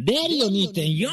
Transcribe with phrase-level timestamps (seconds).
[0.00, 1.08] レディオ2.4キロ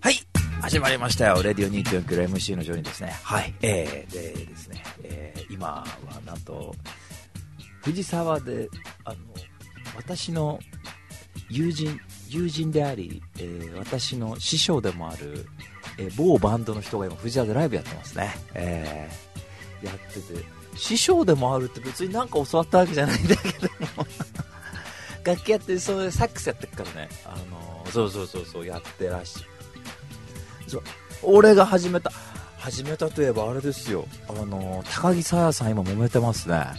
[0.00, 0.14] はい
[0.62, 1.42] 始まりましたよ。
[1.42, 3.10] レディオ2.4キロ MC のジョニーですね。
[3.24, 3.52] はい。
[3.62, 5.84] えー、でですね、えー、今は
[6.24, 6.72] なんと、
[7.82, 8.70] 藤沢で、
[9.04, 9.16] あの、
[9.96, 10.60] 私の
[11.50, 15.44] 友人、友人であり、えー、私の師匠でもある、
[15.98, 18.30] えー、某バンドの人が今、藤沢でライブやってますね。
[18.54, 20.44] えー、やってて、
[20.76, 24.06] 師匠でもあるって別になんか教わったわけじゃないんだけども
[25.24, 27.08] 楽器やって、それサックスやってるからね。
[27.24, 29.54] あの、そうそうそうそう、やってらっしゃ
[30.68, 30.82] そう
[31.22, 32.12] 俺が始めた
[32.58, 34.06] 始めたといえばあれですよ。
[34.28, 36.54] あの高木沙耶さん今揉めてますね。
[36.56, 36.72] あ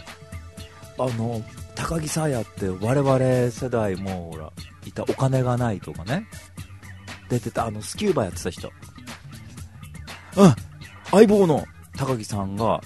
[0.98, 1.42] の
[1.74, 4.52] 高木沙耶って我々世代もほら
[4.84, 6.26] いたお金がないとかね。
[7.28, 8.68] 出てたあのスキューバやってた人。
[10.36, 10.54] うん
[11.10, 11.64] 相棒の
[11.96, 12.80] 高木さんが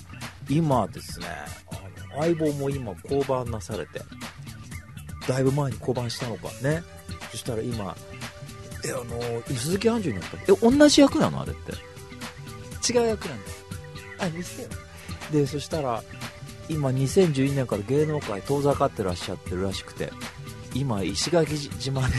[0.49, 1.27] 今ですね
[2.19, 4.03] 相棒も今降板なされて。
[5.29, 6.83] だいぶ前に降板したのかね
[7.31, 7.97] そしたら今
[8.85, 11.73] え、あのー、鈴木杏樹になったえ、同じ役なのあれって？
[12.93, 13.45] 違う役なんだ。
[14.21, 14.69] あ、見せよ。
[15.31, 16.03] で、そしたら、
[16.69, 20.11] 今2012年から芸能界遠ざかってらっしゃってるらしくて、
[20.75, 22.15] 今、石垣島で、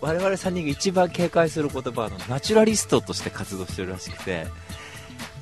[0.00, 4.46] 我々3人が一番警戒する言葉のナチュラリストとして活動してるらしくて、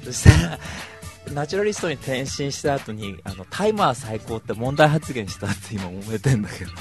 [0.04, 0.58] そしたら、
[1.32, 6.76] ナチュラリストに転身した後に、あの、タイマー最高って問題発言したって今揉めてんだけどね。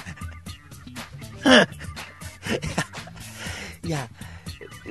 [3.83, 4.09] いや、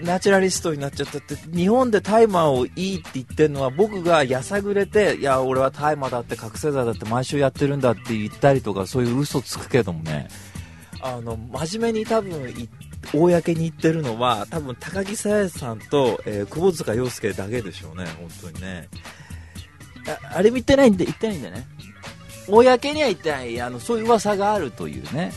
[0.02, 10.28] ナチュラリストになっちゃったって、日本で大麻をいいって言ってるのは僕がやさぐれて、いや、俺は大麻だって覚醒剤だって毎週やってるんだって言ったりとか、そういう嘘つくけどもね、
[11.00, 12.52] あの、真面目に多分、
[13.12, 18.88] 公に言ってるのは、多分高木沙耶さんと、えー、久保塚洋介だけでしょうね、本当にね。
[20.06, 21.66] ああれも言ってないんで、言ってないんだね。
[22.48, 25.32] 公には言ってない、あの、そういう噂があるというね。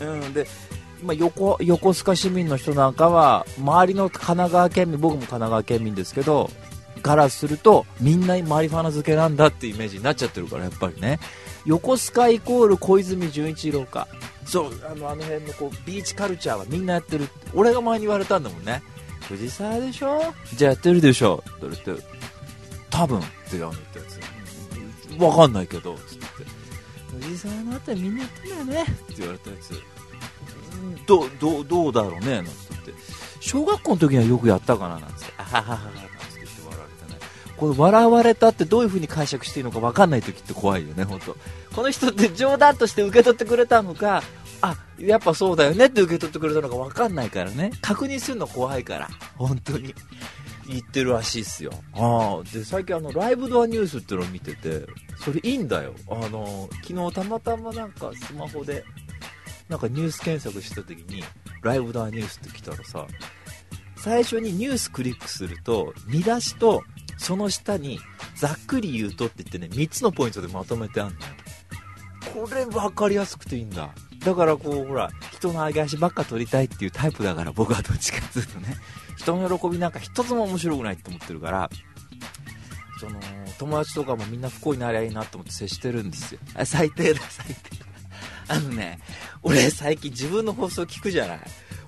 [0.00, 0.46] うん、で、
[1.02, 6.50] まあ、横横須賀市民の人なんかは周りの神奈川県民僕も神奈川県民ですけど
[7.02, 11.18] からするとみんなマリファナ漬けなんだってイメージになっちゃってるからやっぱりね。
[11.64, 14.08] 横須賀イコール小泉純一郎か。
[14.44, 18.82] そうあのあの辺のこうビーチカルチャーはみんなやってる俺が前に言われたんだもんね。
[19.22, 20.20] 藤沢でしょ？
[20.54, 21.42] じゃあやってるでしょ？
[21.48, 22.02] って言われて。
[22.90, 25.22] 多分って言ったやつ。
[25.22, 26.26] わかんないけどつって。
[27.20, 28.82] 藤沢のあたりみんなやってんだよね。
[28.82, 29.74] って言われたやつ。
[31.06, 32.92] どどどうだろうねなんて言って。
[33.40, 35.32] 小学校の時にはよくやったかななんつって。
[35.38, 36.00] あはははなんつって
[36.36, 37.20] 言って笑われたね。
[37.56, 41.36] この笑われたってどういう風に解釈していいのか分かんない時って怖いよね本当
[41.74, 44.22] この人って冗談として受け取ってくれたのか
[44.62, 47.72] あやっぱそうだよねって受け取ってくれたのか分かんないからね。
[47.82, 49.94] 確認するの怖いから本当に
[50.70, 51.72] 言ってるらしいっすよ。
[51.94, 54.86] あで最近あのライブドアニュースっていうのを見てて
[55.18, 55.94] それいいんだよ。
[56.08, 58.84] あの昨日たまたまなんかスマホで
[59.68, 61.22] なんかニュース検索した時に
[61.62, 63.06] ライブダーニュースって来たらさ
[63.96, 66.82] 最初にニュースクリックすると見出しと
[67.18, 67.98] その下に
[68.34, 71.18] ざっくり言うとって言ってね3つのポイントでまとめてあんのよ。
[72.48, 73.90] これ分かりやすくていいんだ。
[74.24, 78.76] だからこうほら人の揚げ足ばっか取りたいっていうタイプだから僕はどっちかっていうとね
[79.16, 81.70] 人の喜びなんか一つも面白くないって思ってるから
[82.98, 83.18] その
[83.58, 87.90] 友達とかもみんな不幸になりゃいいなと思って接してるんですよ最低だ最低
[88.48, 88.98] あのね、
[89.42, 91.40] 俺最近自分の放送聞くじゃない。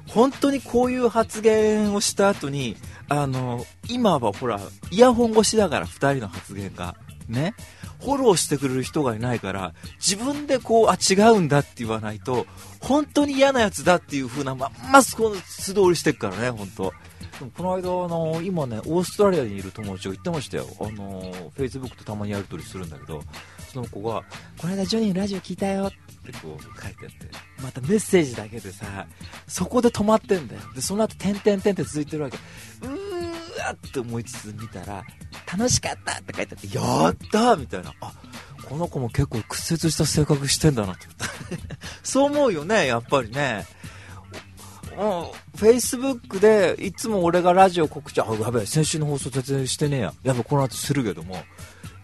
[0.06, 2.76] 本当にこういう発言をした後に、
[3.08, 4.60] あの、今はほら、
[4.90, 6.96] イヤホン越しだから2人の発言が。
[7.28, 7.54] ね。
[8.02, 12.46] フォローしてくれる人がいないから、自分でこう、あ、違うんだって言わないと、
[12.80, 16.92] 本当に嫌なやつだっていう風な、まんまこの素通りしてるからね、本当。
[17.56, 20.66] この間、あの今ね、オーストラリアにいる友達が言ってましたよ。
[20.80, 23.22] あのフェイスブックとたまにやり取りするんだけど、
[23.72, 24.22] その子が、
[24.58, 27.30] この間ジョニーのラジオ聞いたよってこう書いてあって、
[27.62, 29.06] またメッセージだけでさ、
[29.48, 30.60] そこで止まってんだよ。
[30.74, 32.36] で、その後、点々点って続いてるわけ。
[32.82, 33.11] うー
[33.66, 35.04] わって思いつつ見たら、
[35.50, 37.94] 楽しかったって書いてあって、やったみたいな。
[38.00, 38.12] あ、
[38.68, 41.76] この子も結構屈折した性格してんだなって思った。
[42.02, 43.66] そう思うよね、やっぱりね。
[45.56, 50.14] フェイスブックでいつも俺がラジオ告知、あ、やべえ、先週の放送全然してねえや。
[50.22, 51.42] やべこの後するけども、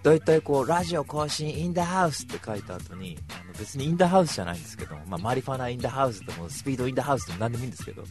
[0.02, 8.04] 大体こう、ラジオ更新インダハウスって書いた後に、あの別にインダハウスじゃないんですけど、まあ、マリファナインダハウスでも、スピードインダハウスでも何でもいいんですけど、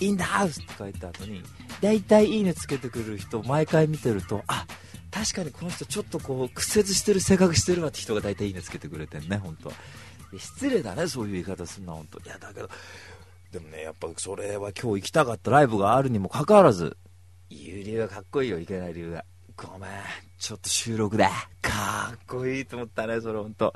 [0.00, 1.42] インダハウスって書いた後に、
[1.80, 4.66] 大体いいねつけてくる人、毎回見てると、あ、
[5.10, 9.72] 確かにこの人ちょっとこう、屈折してる性格してるわって人が大体いいねつけてくれてんね、本当
[10.36, 12.68] 失礼だね、そういう言い方すんな、本当いや、だけど、
[13.52, 16.96] でもね、やっぱそれは今日行きたかったライブがあるにもかかわらず、
[17.50, 19.24] 言う理由がかっこいいよ、いけない理由が。
[19.56, 19.90] ごめん、
[20.38, 21.30] ちょっと収録だ。
[21.62, 23.74] かっこいいと思ったね、それほんと。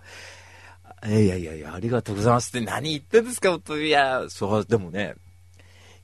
[1.07, 5.15] いやいやいや、ありがとうございますって何言ってんですか、本当いや、そう、でもね、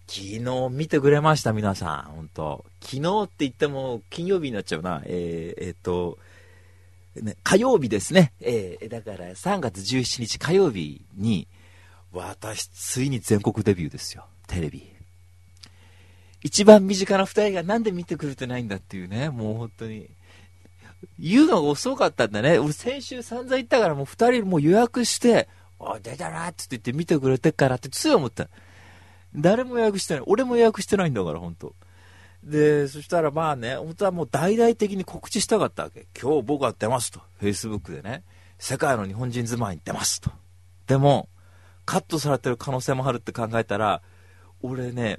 [0.09, 0.41] 昨日
[0.71, 2.13] 見てくれました、皆さん。
[2.15, 5.03] 本当昨日って言っても、金曜日になっちゃうな。
[5.05, 6.19] えー、えー、っと、
[7.17, 8.33] ね、火曜日ですね。
[8.41, 11.47] えー、だから3月17日火曜日に、
[12.11, 14.25] 私、ついに全国デビューですよ。
[14.47, 14.89] テレビ。
[16.43, 20.09] 一番身近な二人がなんで見てくれてないんだっていうね、もう本当に。
[21.19, 22.59] 言うのが遅かったんだね。
[22.59, 28.49] 俺先週散々言ったからもう二人もう予約して、あ、出たなって言って見てくれてからってつい思った。
[29.39, 30.23] 誰も予約してない。
[30.27, 31.75] 俺も予約してないんだから、本当
[32.43, 36.07] で、そしたらまあね、本当はもう大々的に告知したかったわけ。
[36.21, 37.21] 今日僕は出ますと。
[37.41, 38.25] Facebook でね。
[38.59, 40.31] 世界の日本人妻に出ますと。
[40.87, 41.29] でも、
[41.85, 44.03] カットされてる可能性もあるって考えたら、
[44.63, 45.19] 俺ね、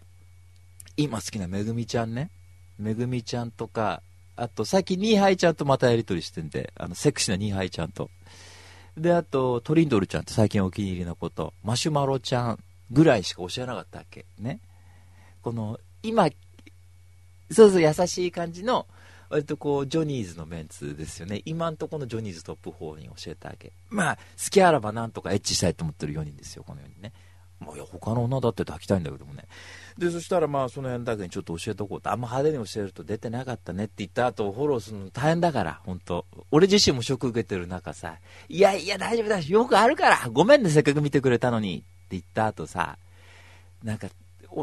[0.98, 2.32] 今好きなめぐみちゃんね。
[2.78, 4.02] めぐみちゃんとか、
[4.36, 8.10] あと、さっきニーハイちゃんとまたやりとりしてんで、あの、セクシーなニーハイちゃんと。
[8.98, 12.60] で、あと、トリンドルちゃんって最近お気に入りのこと、マシュマロちゃん
[12.92, 14.26] ぐらいしか教えなかったわけ。
[14.38, 14.62] ね。
[15.42, 16.30] この、今、
[17.52, 18.88] そうそう、優しい感じの、
[19.30, 21.42] 割とこう、ジョニーズのメンツですよね。
[21.46, 23.74] 今んとこのジョニーズトップ4に教えたわけ。
[23.90, 27.14] まあ、好きあらばなんとかエッチしたいと思ってる4人ですよ、このようにね。
[27.60, 29.46] もういや、他の女だって抱きたいんだけどもね。
[29.98, 32.12] で、そしたらまあ、その辺だけにちょっと教えとこうと。
[32.12, 41.84] あんま派手に教えると出てなかったねって言った後、フォローするの大変だから、本当俺自身もショック受けてる中さ、いやいや、大丈夫だし、よくあるから、ごめんね、せっかく見てくれたのに。
[42.10, 42.98] って言った後さ、
[43.84, 44.08] なんか、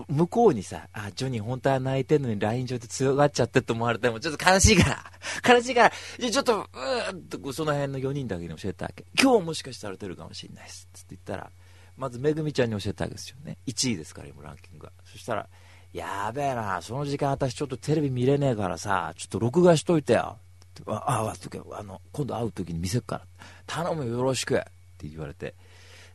[0.08, 5.12] 向こうにさ、あ、ジョニー本当は泣いてんのに LINE 上で強がっちゃってって思われてもちょっと悲しいから、
[5.54, 5.92] 悲しいから、
[6.30, 9.04] ちょっと、うーんとその辺の4人だけに教えたわけ。
[9.20, 10.88] 今日もしかしたら出るかもしれないです。
[10.92, 11.50] つって言ったら、
[11.96, 13.58] まずめぐみちゃんに教えたわけですよね。
[13.66, 14.92] 1位ですから、今ランキングが。
[15.04, 15.48] そしたら、
[15.92, 20.38] やべえな、その時間私ちょっとテレビ見れねえからさ、ちょっと録画しといてよ。
[20.86, 21.34] あ、あ、
[21.78, 23.26] あの、今度会う時に見せっから。
[23.66, 24.60] 頼むよろしくっ
[24.98, 25.54] て言われて。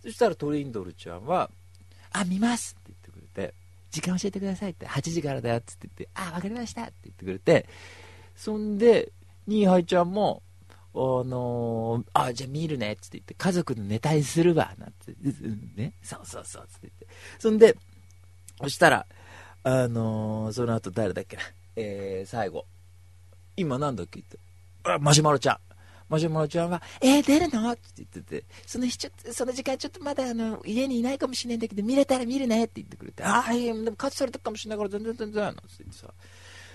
[0.03, 1.49] そしたらトリンドルちゃんは、
[2.11, 2.75] あ、見ます！
[2.79, 3.53] って言ってくれて、
[3.91, 6.83] 時間教えてくださいって、8時からだよって言って、あ、わかりました！
[6.83, 7.67] って言ってくれて、
[8.35, 9.11] そんで、
[9.47, 10.41] ニーハイちゃんも、
[10.93, 15.13] あのー、あ、じゃあ見るねって言って、家族のネタにするわ、なんて、
[15.75, 17.07] ね、そうそうそうって言って。
[17.39, 17.77] そんで、
[18.61, 19.05] そしたら、
[19.63, 21.43] あのー、その後誰だっけな、
[21.75, 22.65] えー、最後、
[23.55, 24.19] 今なんだっけ？
[24.19, 24.37] って、
[24.83, 25.57] あ、マシュマロちゃん。
[26.11, 27.71] マシュマロちゃんは、えー、出るの？
[27.71, 36.13] って言ってて、その日ちょ、その時間ちょっとまだあの、家にいないかもしれないんだけど、見れたら見るねって言ってくれて、ああ、いや、でもカットされたかもしれないから全然全然、なんて言ってさ。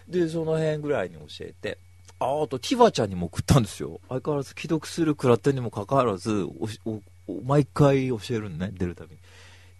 [0.09, 1.79] で、その辺ぐらいに教えて、
[2.19, 4.01] あ、あと、ティバちゃんにも送ったんですよ。
[4.09, 6.49] 相変わらず既読するくらってにもかかわらず、
[6.87, 9.21] おお毎回教えるんね、出るたびに。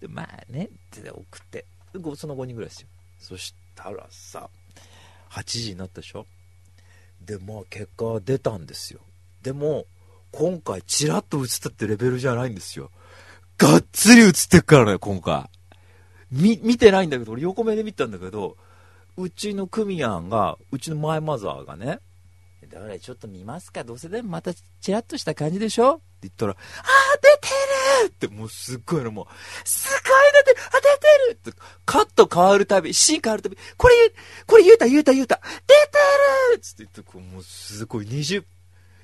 [0.01, 0.69] で、まあね、
[0.99, 1.65] って送って、
[2.17, 2.89] その5人ぐらいですよ。
[3.19, 4.51] そしたらさ、
[5.31, 6.27] 8時になったでしょ？
[7.25, 9.01] で、まあ結果は出たんですよ。
[9.47, 9.87] でも、
[10.33, 12.91] 今回チラッと映ったってレベルじゃないんですよ。
[13.59, 15.45] がっつり映ってっからね、今回。
[16.33, 18.57] み、見てないんだけど、俺横目で見たんだけど、
[19.17, 22.01] うちのクミヤンが、うちのマイマザーがね、
[22.69, 23.85] だからちょっと見ますか？
[23.85, 25.93] どうせでもまたチラッとした感じでしょ？
[25.93, 26.59] って言ったら、あー
[27.23, 28.29] 出てる！
[28.29, 29.27] ってもうすっごいのもう、
[29.65, 31.51] すごい出てるあ、出てる！
[31.51, 33.95] って、カット変わるたび、シーン変わるたび、これ、
[34.45, 35.53] これ言うた言うた言うた、出て
[36.57, 36.59] る！
[36.61, 38.43] つって言って、もうすごい20、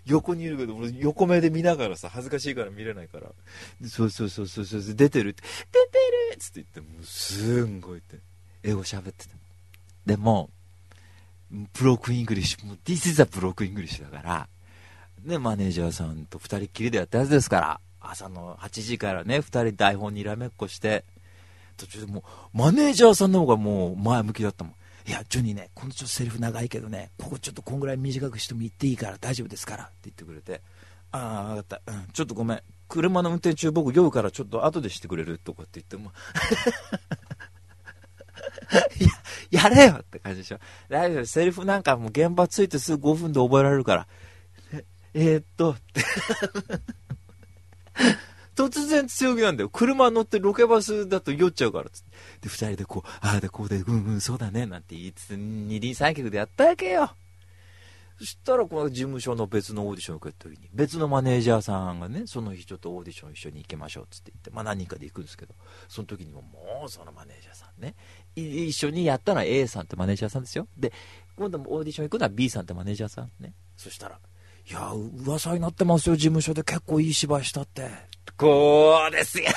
[0.06, 3.28] 横にいるけど、横目で見ながらさ、恥ずかしいから見れないから。
[3.88, 5.98] そうそうそうそうそう、出てるって、出て
[6.32, 8.18] るつって言って、もうすんごいって、
[8.64, 9.36] 英語喋ってた。
[10.06, 10.50] でも、
[11.50, 14.48] ブロークイングリッシュ、もう This is a ブロークイングリッシュだから、
[15.24, 21.04] ね、マネージャーさんと二人きりでやったやつですから、朝の8時からね、二人台本にらめっこして、
[21.76, 22.24] 途中でも
[22.54, 24.74] う、マネージャーさんの方がもう前向きだったもん。
[25.06, 30.60] いや、ジョニーね、今度ちょっとセリフ長いけどね、ここちょっとこんぐらい短くしても言っていいから大丈夫ですからって言ってくれて、
[31.10, 36.12] ああ、分かった、うん、ちょっとごめん、車の運転中僕酔うからちょっと後でしてくれるとかって言っても
[39.50, 40.58] や、やれよって感じでしょ。
[40.88, 44.06] 大丈夫、セリフなんかもう現場着いてすぐ5分で覚えられるから。
[44.72, 46.04] え、えー、っと、って。
[48.66, 49.68] 突然強気なんだよ。
[49.68, 52.10] 車乗ってロケバスだと酔っちゃうからつって。
[52.42, 57.10] で、二人でこう、ああでこうで、うんうん、そうだね、なんて言いつつ、二輪三脚でやったわけよ。
[58.18, 65.54] そしたら、この事務所の別のオーディションを受けた時に、別のマネージャーさんがね、その日ちょっとオーディション一緒に行きましょうっつって言って、まあ何人かで行くんですけど、
[65.88, 67.96] その時にももうそのマネージャーさんね、
[68.36, 70.68] 一緒にやったのは A さんってマネージャーさんですよ。
[70.76, 70.92] で、
[71.36, 73.54] 今度もオーディション行くのは B さんってマネージャーさんね。
[73.76, 74.20] そしたら、
[74.70, 74.92] いや、
[75.26, 77.90] 噂になってますよ、事務所で結構いい芝居したって。
[78.36, 79.46] こうですよ。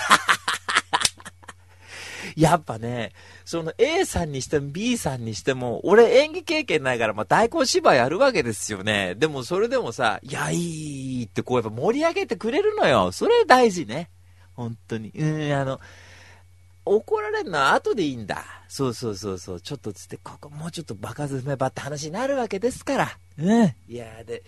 [2.35, 3.13] やっぱね、
[3.45, 9.15] その A さんにしても B さんにしても、俺演技経験ないから、まあ大根芝居やるわけですよね。
[9.15, 13.11] でもそれでもさ、いや、いいってこうやっぱ盛り上げてくれるのよ。
[13.11, 14.09] それ大事ね。
[14.53, 15.11] 本当に。
[15.15, 15.79] うん、あの、
[16.85, 18.43] 怒られるのは後でいいんだ。
[18.67, 19.61] そうそうそうそう。
[19.61, 23.17] ちょっとつって、ここもうちょっとバカ詰めばって話になるわけですから。
[23.37, 23.75] うん。
[23.87, 24.43] いやで、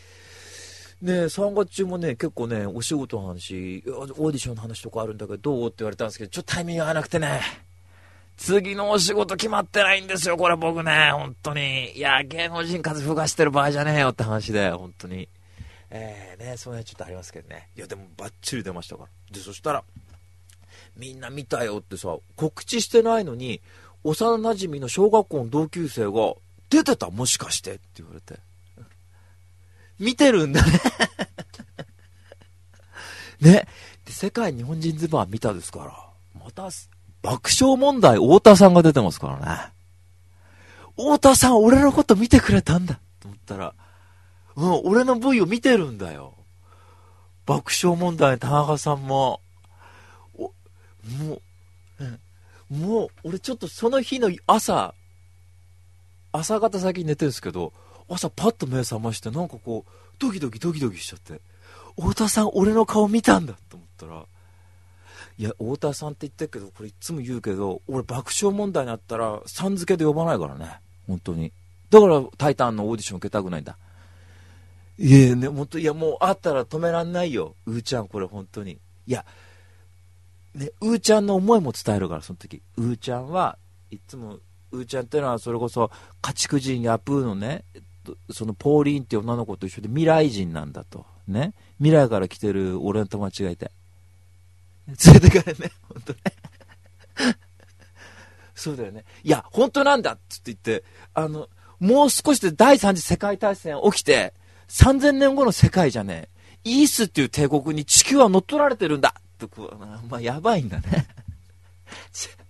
[1.02, 7.42] ね3月中もね、結構ね、お仕事の話、オーディションの話とかあるんだけど、どうって言われたんですけど、ちょっとタイミング合わなくてね。
[8.38, 11.92] 次のお仕事決まってないんですよ、これ僕ね、本当に。
[11.98, 15.28] いや、芸能人数吹かしてる場合じゃねえよって話で、本当に。
[15.90, 17.70] えー、ね、その辺ちょっとありますけどね。
[17.76, 19.10] いや、でもバッチリ出ましたから。
[19.32, 19.84] で、そしたら、
[20.96, 23.62] みんな見たよってさ、告知してないのに、
[24.04, 26.36] 幼馴染の小学校の同級生が、
[26.70, 28.40] 出てたもしかしてって言われて。
[30.00, 30.72] 見てるんだね
[33.42, 33.68] ね。
[34.06, 36.70] で、世界日本人ズバー見たですから、また、
[37.22, 39.74] 爆笑問題太田さんが出てますからね。
[40.96, 43.74] 太田さん、俺のこと見てくれたんだと思ったら、
[44.56, 46.34] うん、俺の V を見てるんだよ。
[47.46, 49.42] 爆笑問題田中さんも、
[50.36, 51.42] お、もう、
[52.00, 54.96] うん、もう、俺ちょっとその日の朝、
[56.32, 57.74] 朝方先に寝てるんですけど、
[58.10, 61.42] 朝パッと目覚まして、なんかこう、ドキドキドキドキしちゃって、
[62.00, 64.26] 太田さん、俺の顔見たんだと思ったら、
[65.40, 70.80] いや、太田さんって言ってるけど、これいつも言うけど、俺爆笑問題になったら、さん付けで呼ばないからね。
[71.08, 71.52] 本当に。
[71.90, 73.78] だから、タイタンのオーディション受けたくないんだ。
[74.98, 77.56] いや、ね、本当いや、もう会ったら止めらんないよ。
[77.68, 78.80] うーちゃん、これ本当に。
[79.06, 79.26] いや、
[80.56, 82.64] ね、うーちゃんの思いも伝えるから、その時。
[82.78, 83.60] うーちゃんは
[83.92, 84.40] いつも、
[84.72, 87.64] うーちゃんっていうのは、それこそ、家畜人ヤプーのね、
[88.32, 91.06] そのポーリーンって女の子と一緒で未来人なんだと。
[91.28, 91.54] ね。
[91.78, 93.72] 未来から来てる俺と間違えて。
[94.88, 96.20] 連れてかれね、本当ね。
[98.56, 99.04] そうだよね。
[99.24, 100.84] いや、本当なんだっって言って、
[101.14, 101.50] あの、
[101.80, 104.34] もう少しで第三次世界大戦起きて、
[104.70, 106.30] 3000年後の世界じゃね
[106.64, 111.08] イースっていう帝国に地球は乗っ取られてるんだとこう、まあ、やばいんだね。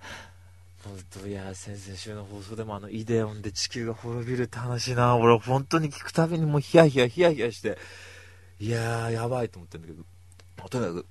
[0.88, 7.78] 本当いや、先々週の放送でもあの、イデオンで地球が滅びるって話な、俺本当に聞くたびにもうヒヤヒヤヒヤヒヤして、
[8.60, 10.00] いやー、やばいと思ってるんだけ
[10.64, 11.06] ど、とにかく、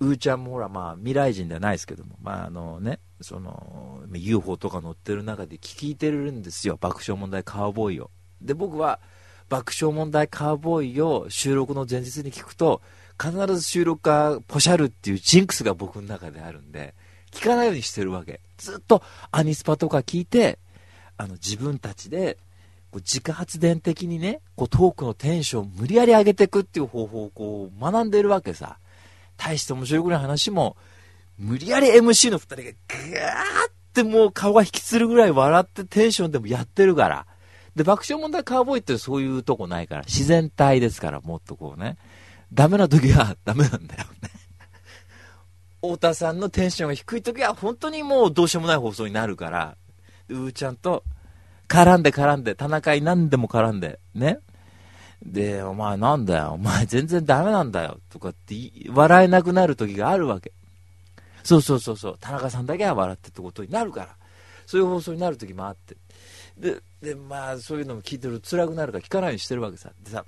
[0.00, 8.10] うーちゃんもほら、まあ、未来人ではないですけども、まあ、あのね、その、UFO とか乗ってる中で聞いてるんですよ、爆笑問題カウボーイを。
[8.40, 9.00] で、僕は、
[9.48, 12.82] 爆笑問題カウボーイを収録の前日に聞くと、
[13.20, 16.94] 必ず収録かポシャるっていうジンクスが僕の中であるんで、
[17.32, 18.40] 聞かないようにしてるわけ。
[18.56, 20.58] ずっとアニスパとか聞いて、
[21.16, 22.38] あの、自分たちで、
[22.90, 28.78] こう自家発電的にね、こうトークのテンションを無理やり上げていくっていう方法をこう学んでるわけさ。
[29.36, 30.76] 大して面白くない話も、
[31.38, 37.26] 無理やり MC の二人がぐーってもう顔が引きつるぐらい笑ってテンションでもやってるから。
[37.76, 41.96] で、爆笑問題カーボーイってそういうとこないから、自然体ですから、もっとこうね。
[42.52, 44.30] ダメな時はダメなんだよね。
[45.80, 49.76] 太田さんのテンションが低い時は本当にもうどうしようもない放送になるから、
[50.28, 51.04] うーちゃんと
[51.68, 54.40] 絡んで絡んで、田中に何でも絡んで、ね。
[55.22, 58.54] で、お前なんだよ、お前全然ダメなんだよ、とかって
[58.88, 60.52] 笑えなくなる時があるわけ。
[61.44, 64.16] そうそうそうそう、田中さんだけは笑ってってことになるから。
[64.66, 65.96] そういう放送になる時もあって。
[66.58, 69.92] で、で、まあ、そういうのも聞いてると辛くなるから聞かないようにしてるわけさ。
[70.04, 70.26] でさ、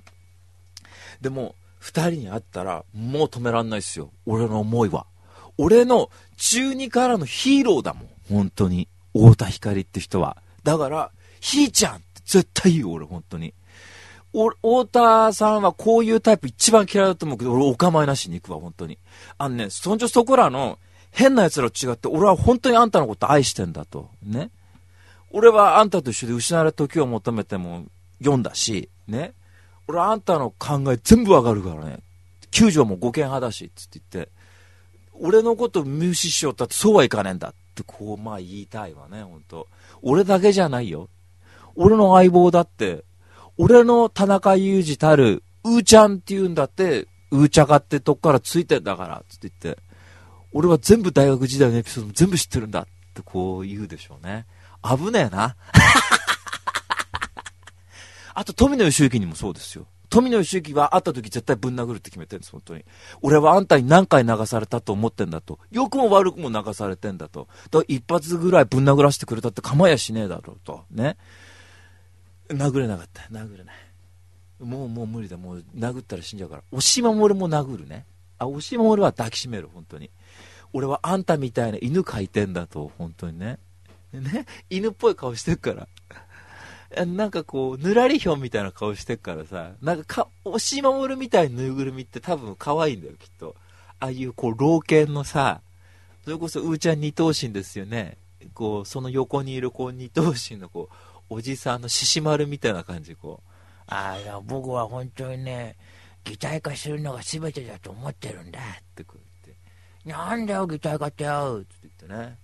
[1.21, 4.11] でも、二人に会ったら、もう止めらんないっすよ。
[4.27, 5.07] 俺の思いは。
[5.57, 8.09] 俺の中二からのヒーローだもん。
[8.29, 8.87] 本当に。
[9.13, 10.37] 太田光って人は。
[10.63, 13.55] だから、ひーちゃんって絶対言うよ、俺、本当に。
[14.31, 18.99] 俺、太田さんはこういうタイプ一番嫌いだと思うけど、俺お構いなしに行くわ、本当に。
[19.39, 20.77] あのね、そんじょそこらの
[21.09, 24.11] 変な奴らと違って、俺は本当にあんたのこと愛してんだと。
[24.21, 24.51] ね。
[25.31, 27.85] 俺はあんたと一緒で失われた時を求めても
[28.19, 29.33] 読んだし、ね。
[29.91, 31.99] 俺あんたの考え全部わかるからね。
[32.49, 34.31] 救助も護憲派だし、つって言って、
[35.13, 39.67] 俺のこと無視しよったってそうはいかねえんだってこう、まあ言いたいわね、本当
[40.01, 41.09] 俺だけじゃないよ。
[41.75, 43.03] 俺の相棒だって、
[43.57, 49.81] 俺の田中裕二たる、うーちゃんって言うんだって、うーちゃかってとこからついてんだから、つって言って、
[50.53, 54.45] 俺は全部大学時代のエピソードも全部知ってるんだってこう言うでしょうね。
[54.83, 55.55] 危ねえな。
[58.33, 59.85] あと、富野義行にもそうですよ。
[60.09, 62.83] 富野義行は会った時絶対ぶん殴るって決めてるんです、本当に。
[63.21, 65.57] 俺はあんたに何回流されたと思ってんだと。
[65.71, 67.47] 良くも悪くも流されてんだと。
[67.71, 70.83] だから一発ぐらいぶん殴らせてくれたって構えやしねえだろうと。
[70.91, 71.15] ね。
[72.49, 73.23] 殴れなかった。
[73.31, 73.75] 殴れない。
[74.59, 75.37] もう、もう無理だ。
[75.37, 76.63] もう殴ったら死んじゃうから。
[76.71, 78.05] 押し守も殴るね。
[78.37, 80.09] あ、押し守は抱きしめる、本当に。
[80.73, 83.59] 俺はあんたみたいな犬飼いてんだと、本当にね。
[84.11, 85.87] ね、犬っぽい顔してるから。
[87.05, 93.55] なんかこう、ぬらりひょんみたいな顔してるからさ、なんかか、押し守るみたいなぬいぐるみって多分可愛いんだよ、きっと。
[93.99, 95.61] ああいうこう、老犬のさ、
[96.23, 98.17] それこそ、うーちゃん二頭身ですよね。
[98.53, 100.95] こう、その横にいる、こう、二頭身の、こう、
[101.29, 103.51] おじさんの獅子丸みたいな感じ、こう。
[103.87, 105.77] ああ、いや、僕は本当にね、
[106.23, 108.63] 擬態化するのが全てだと思ってるんだっ
[108.95, 112.37] てこう言って、なんだよ、擬態化ってよって言ってね。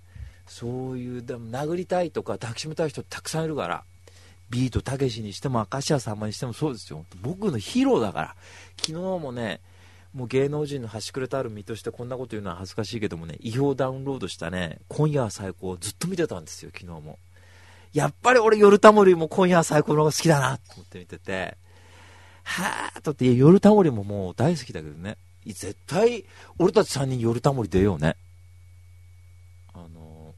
[0.47, 3.83] そういう、でも殴りたいとか抱きしめたい人たくさんいるから。
[4.49, 7.05] ビートたけしにしても明石家さんまにしてもそうですよ。
[7.21, 8.35] 僕のヒーローだから。
[8.77, 9.59] 昨日もね、
[10.13, 17.19] もう芸能人の端くれたある身としてこんなこと言うのは恥ずかしいけどもね、違法ダウンロードしたね、今夜は最高ずっと見てたんですよ、昨日も。
[17.93, 21.57] やっぱり俺夜タモリも今夜は最高の方が好きだなと思って見てて、
[22.43, 25.17] はぁーとって、夜タモリももう大好きだけどね。
[25.45, 26.25] 絶対、
[26.57, 28.15] 俺たち3人夜タモリ出ようね。
[29.73, 30.33] あの、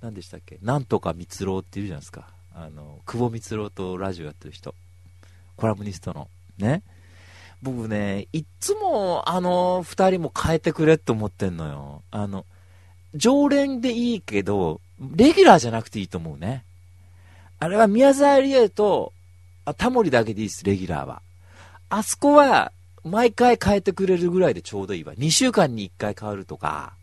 [0.00, 0.58] 何でしたっけ？
[0.62, 2.28] なんとか蜜ろっているじゃないですか。
[2.60, 4.74] あの、久保蜜ろとラジオやってる人。
[5.56, 6.28] コラムニストの。
[6.58, 6.82] ね。
[7.62, 12.02] 僕ね、いっつもあの二人も変えてくれって思ってんのよ。
[12.10, 12.44] あの、
[13.14, 16.64] 常連でいいけど、レギュラーじゃなくていいと思うね。
[17.60, 19.12] あれは宮沢りえと、
[19.64, 21.22] あ、タモリだけでいいです、レギュラーは。
[21.90, 22.72] あそこは、
[23.04, 25.14] 毎回変えてくれるぐらいでちょうどいいわ。
[25.14, 26.94] 2週間に1回変わるとか、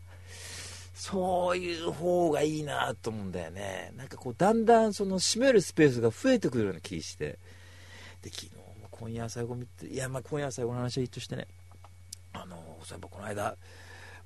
[0.96, 3.92] そういう方がいいなと思うんだよね。
[3.98, 7.38] なんかこう、だんだんその閉めるスペースが増えてくるような気して。
[8.22, 11.46] で、昨日も今夜最後見て、いや、まあ今夜最後の話はいいとしてね、
[12.32, 13.56] あの、そういえばこの間、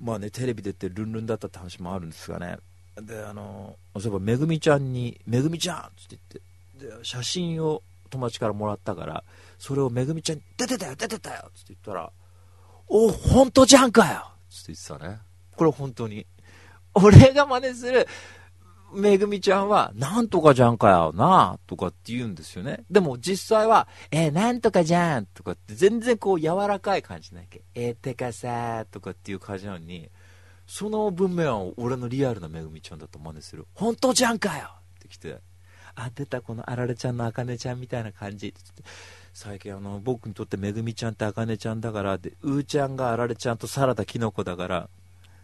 [0.00, 2.58] まあね、テレビ出てルンルンだったって話もあるんですがね、
[3.02, 6.16] で、あの、そういえばめぐみちゃんに、めぐみちゃんって
[6.78, 9.24] 言って、で、写真を友達からもらったから、
[9.58, 12.12] それをめぐみちゃんに、出てたよ、出てたよって言ったら、
[12.86, 15.18] お、本当じゃんかよって言ってたね。
[15.56, 16.26] これ本当に。
[16.94, 18.06] 俺が真似する、
[18.92, 22.84] めぐみちゃんは、なんとかじゃんかよな、とかって言うんですよね。
[22.90, 27.60] でも実際は、えー、なんとかじゃんとかって全然こう柔らかい感じなきゃ。
[27.74, 30.10] えー、てかさとかっていう感じなのに、
[30.66, 33.66] その文面は俺のリアルなめぐみちゃんだと真似する。
[33.74, 34.66] 本当じゃんかよ
[34.98, 35.38] って来て、
[35.94, 38.54] あ、出たこのあられちゃんのあかねちゃんみたいな感じ。
[39.32, 44.88] 最近あの、僕にとってめぐみちゃんってあかねちゃんだから、で、うーちゃんがあられちゃんとサラダキノコだから、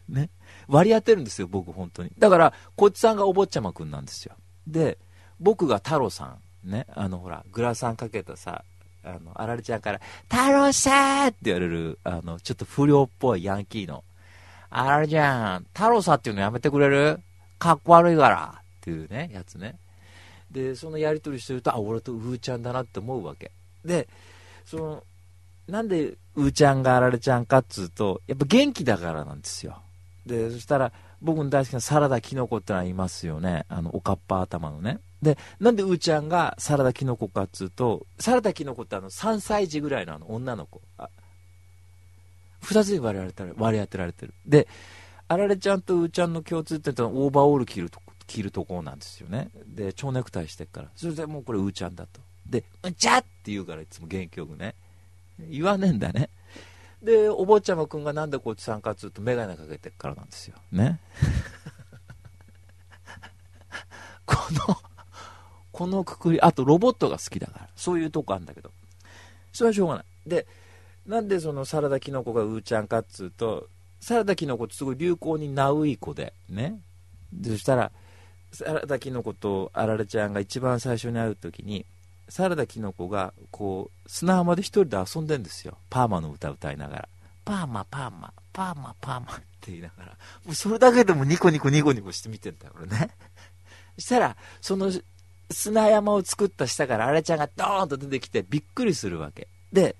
[0.08, 0.30] ね。
[0.68, 2.10] 割り当てるんですよ、僕、本当に。
[2.18, 4.34] だから、こっちさんがお坊ちゃまくんなんですよ。
[4.66, 4.98] で、
[5.38, 8.64] 僕が太郎さん、ね、あの、ほら、グラサンかけたさ、
[9.04, 14.02] あの、あられちゃんから、太郎さんって言われる、あの、ちょっと不良っぽいヤンキーの、
[14.68, 17.20] あられちゃん、太郎さんっていうのやめてくれる？
[17.58, 19.78] かっこ悪いから、っていうね、やつね。
[20.50, 23.52] で、そのやりとりしてると、あ、俺とうーちゃんだなって思うわけ。
[23.84, 24.08] で、
[24.64, 25.04] その、
[25.68, 29.80] なんでうーちゃんがあられちゃんかっつうと、やっぱ元気だからなんですよ。
[30.26, 33.64] で、そしたら、僕の大好きなサラダキノコってのはいますよね。
[33.68, 34.98] あの、おかっぱ頭のね。
[35.22, 40.82] で、なんでうーちゃんがサラダキノコかっつうと、サラダキノコってあの、3歳児ぐらいのあの、女の子。
[40.98, 41.08] あ
[42.60, 44.34] 二つに割り当てられ割り当てられてる。
[44.44, 44.68] で、
[45.28, 49.50] あられちゃんとうーちゃんの共通点ってのはオーバーオール着ると着るとこなんですよね。
[49.66, 50.88] で、蝶ネクタイしてっから。
[50.96, 52.20] それでもうこれうーちゃんだと。
[52.48, 54.74] で、うんちゃって言うからいつも元気よくね。
[55.38, 56.30] 言わねえんだね。
[57.02, 60.56] で、お坊ちゃまくんがなんでこっち参加すると眼鏡かけてからなんですよ。
[60.72, 61.00] ね。
[64.24, 64.36] こ
[64.68, 64.76] の、
[65.72, 68.70] このくくり、あとロボットが好きだから、そういうとこあるんだけど、
[69.52, 70.04] それはしょうがない。
[70.26, 70.46] で、
[71.06, 73.68] なんでそのサラダキノコがうーちゃんかっつうと、
[74.00, 76.80] サラダキノコってすごい流行にナウイ子で、ね。
[77.32, 77.92] でそしたら、
[78.52, 81.84] サラダキノコとあられちゃんが一番最初に会う時に、
[82.28, 85.78] サラダキノコがこう砂浜で一人で遊んでんですよ。
[85.90, 87.08] パーマの歌歌いながら。
[87.44, 90.18] パーマパーマパーマパーマ って言いながら。
[90.44, 93.10] もうそれだけでもニコニコニコニコして見てんだよ俺ね。
[93.98, 94.90] したらその
[95.50, 99.48] 砂山を作った下からあれちゃんがドーンと出てきてびっくりするわけ。
[99.72, 99.96] で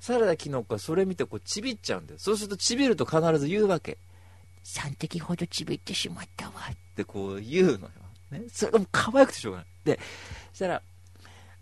[0.00, 2.18] サラダキノコはそれ見てこうちびっちゃうんだよ。
[2.18, 3.98] そうするとちびると必ず言うわけ。
[4.64, 6.52] 3滴ほどちびってしまったわ。
[6.70, 7.90] ってこう言うのよ、
[8.32, 9.66] ね、それがもう可愛くてしょうがない。
[9.84, 10.00] で
[10.50, 10.82] そしたら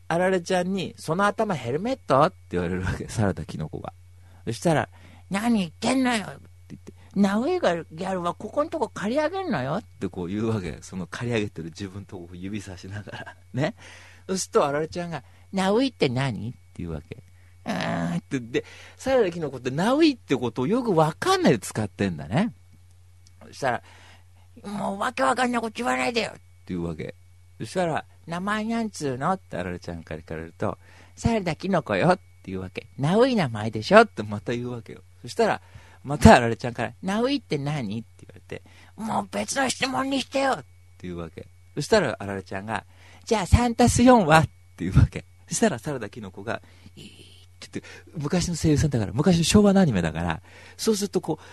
[0.08, 2.22] あられちゃんに、その頭ヘルメット？
[2.22, 3.92] って言われるわけ、サラダキノコが。
[4.44, 4.88] そしたら、
[5.30, 10.78] 何言ってんのよって言って、ナウイガギャルはここのとこ借り上げんのよってこう言うわけ。
[10.82, 13.36] その借り上げてる自分とこ指さしながら。
[13.52, 13.74] ね。
[14.28, 17.22] そうするとあられちゃんが、ナウイって何って言うわけ。
[17.64, 18.64] うーんって、で、
[18.96, 22.52] サラダキノコってナウイってことをよくわかんないで使ってんだね。
[23.46, 23.82] そしたら、
[24.64, 27.14] もうわけわかんないこと言わないでよって言うわけ。
[27.58, 29.32] そしたら、名前なんつうの？
[29.32, 30.78] ってあられちゃんから聞かれると、
[31.14, 32.88] サラダキノコよって言うわけ。
[32.98, 34.00] ナウイ名前でしょ？
[34.00, 35.00] ってまた言うわけよ。
[35.22, 35.60] そしたら、
[36.04, 38.00] またあられちゃんから、ナウイって何？
[38.00, 38.62] って言われて、
[38.96, 40.64] もう別の質問にしてよって
[41.02, 41.46] 言うわけ。
[41.74, 42.84] そしたらあられちゃんが、
[43.24, 44.38] じゃあ3たす4は？
[44.38, 45.24] って言うわけ。
[45.48, 46.60] そしたらサラダキノコが、
[46.96, 47.08] いいっ
[47.60, 50.42] て言って、昔の声優さんだから、昔の昭和のアニメだから、
[50.76, 51.44] そうするとこう、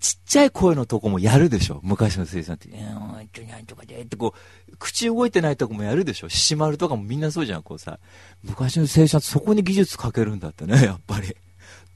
[0.00, 2.68] ちっちゃい声のとこもやるでしょ昔の声優さんって。
[2.72, 4.34] えー、ちょ、なんとかで、ってこ
[4.68, 7.98] う、口動いてないとこもやるでしょ獅子丸とかもみんなそうじゃん、こうさ。
[8.42, 11.36] 昔の声優さんってそこに技術かけるんだってね、 やっぱり。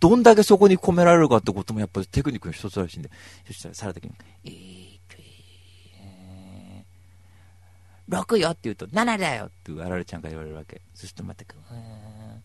[0.01, 3.11] どんだけそこに込められるかってこともやっぱりテクニックの一つらしいんで。
[3.47, 4.15] そしたら、さらだけに、
[4.45, 5.17] えーと、
[5.99, 10.83] えー、6よって言うと、7だよってあられちゃんが言われるわけ。
[10.95, 12.43] そしてまた、うん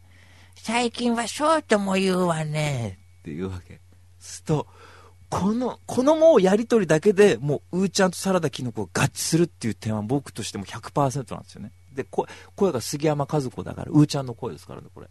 [0.62, 3.00] 最近はそうとも言うわね。
[3.22, 3.80] って言うわけ。
[4.20, 4.68] すると、
[5.30, 11.72] この、このもうやりとりだけでもう、うーちゃんとサラダキノコが合致するっていう点は僕としても100%なんですよね。
[11.94, 15.08] で、声が杉山和子だから、うーちゃんの声ですからね、これ。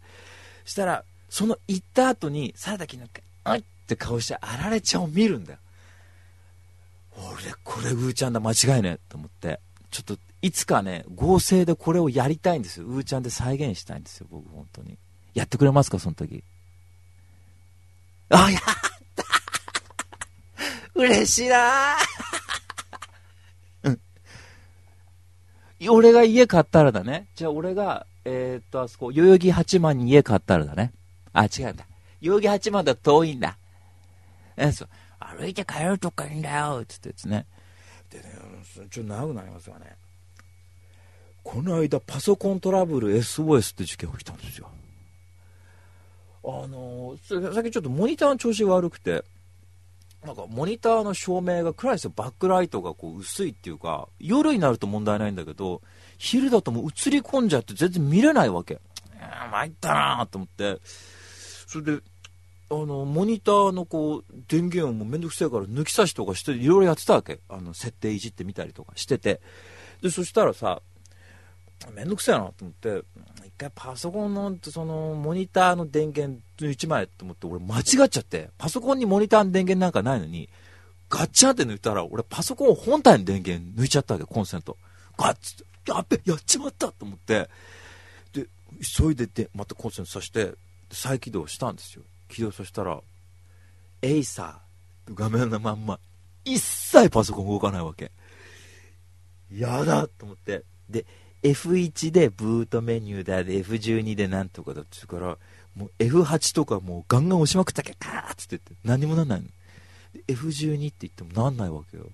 [0.65, 5.59] したら、その行った後に、サラダキノコ、あいって顔してあられちゃんを見るんだよ。
[7.15, 9.61] 俺、これうーちゃんだ、間違いねえと思って。
[9.89, 12.85] ちょっと、いつかね、合成でこれをやりたいんですよ。
[12.87, 14.97] うーちゃんで再現したいんですよ、僕、本当に。
[15.33, 16.43] やってくれますか、その時。
[18.29, 18.61] あ、やっ
[20.99, 21.95] 嬉しいな
[23.83, 23.99] うん。
[25.89, 27.29] 俺が家買ったらだね。
[27.35, 30.93] じゃあ俺が、えー、っと、あそこ、代々木八幡に家買ったらだね。
[31.33, 31.85] あ、違うんだ。
[32.21, 33.57] 代々木八幡だと遠いんだ。
[34.57, 34.89] え、そう。
[35.19, 37.45] 歩いて帰るとかいいんだよ、つってですね。
[38.09, 38.25] でね、
[38.89, 39.95] ちょっと長くなりますがね。
[41.43, 44.69] この間、パソコントラブル SOS って事件起きたんですよ。
[46.43, 49.23] あのー、さっきちょっとモニターの調子が悪くて、
[50.25, 52.13] なんかモニターの照明が暗いですよ。
[52.15, 55.81] バックライトがこう薄いっていうか、夜になると問題ないんだけど、
[56.17, 58.81] 昼だともう映り込んじゃって全然見れないわけ。
[59.51, 60.79] 参ったなと思って、
[61.67, 62.01] それで、
[62.71, 67.39] あの、モニターのこう、電源をもうめんどくせえから抜き差しとかして、いろいろやってたわけ。
[67.47, 69.41] あの、設定いじってみたりとかしてて。
[70.01, 70.81] で、そしたらさ、
[71.93, 73.03] めんどくせえなと思って、
[73.45, 80.49] 一回パソコンの、その、モニターの電源1枚と思って、俺間違っちゃって、パソコンにモニターの電源なんかないのに、
[81.09, 84.77] ガッチャンって抜いたら、俺パソコン本体の電源抜いちゃったわけ、コンセント。
[85.17, 87.49] ガッツやっべ、やっちまったと思って、
[88.33, 88.47] で、
[88.97, 90.53] 急いでで、またコンセントさして、
[90.91, 92.03] 再起動したんですよ。
[92.29, 93.01] 起動させたら、
[94.01, 95.99] エイサー、画面のまんま、
[96.45, 98.11] 一切パソコン動かないわけ。
[99.51, 100.63] やだと思って。
[100.89, 101.05] で、
[101.43, 105.37] F1 でブートメニューだで F12 でなんとかだって言うから
[105.75, 109.47] もう F8 とかもうガンガン押しまくったけカーッつって言って何もなんないの。
[110.27, 112.07] F12 って言ってもなんないわけよ。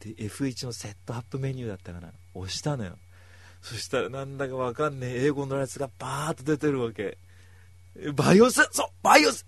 [0.00, 2.96] で F1 のセットアップメニューだったかな押したのよ。
[3.62, 7.18] そしたらなんだかわかんねえ英語のやつがバーッと出てるわけ。
[8.14, 8.68] BIOS？
[8.70, 9.46] そう BIOS！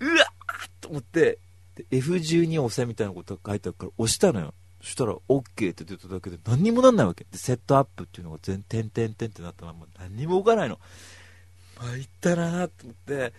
[0.00, 1.38] うわっと思って
[1.74, 4.54] で F12 押せみたいなこと書いてあるから押したのよ。
[4.82, 7.24] そしたら OK って出ただけで何にもなんないわけ。
[7.30, 10.78] で、セットアップっていうのが全、点点点ってなったまま何にも動かないの。
[11.78, 13.32] 参ったなと思って、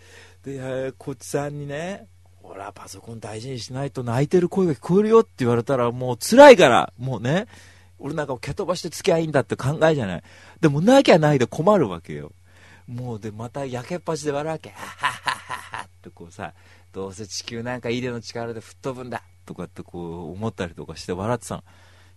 [0.44, 2.08] で、こっちさんにね、
[2.42, 7.48] ほら、パソコン大事にしないと泣いてる声が聞こえるよって言われたらもう辛いから、もうね、
[8.00, 10.24] 俺なんか蹴飛ばして付き合いいんだって考えじゃない。
[10.60, 12.32] でもなきゃないで困るわけよ。
[12.88, 14.70] もうで、また焼けっぱちで笑うわけ。
[14.70, 16.54] はははははってこうさ、
[16.94, 21.64] どうせ地球なんかイデの力で吹っ飛ぶんだとかってこう思ったりとかして笑ってたの。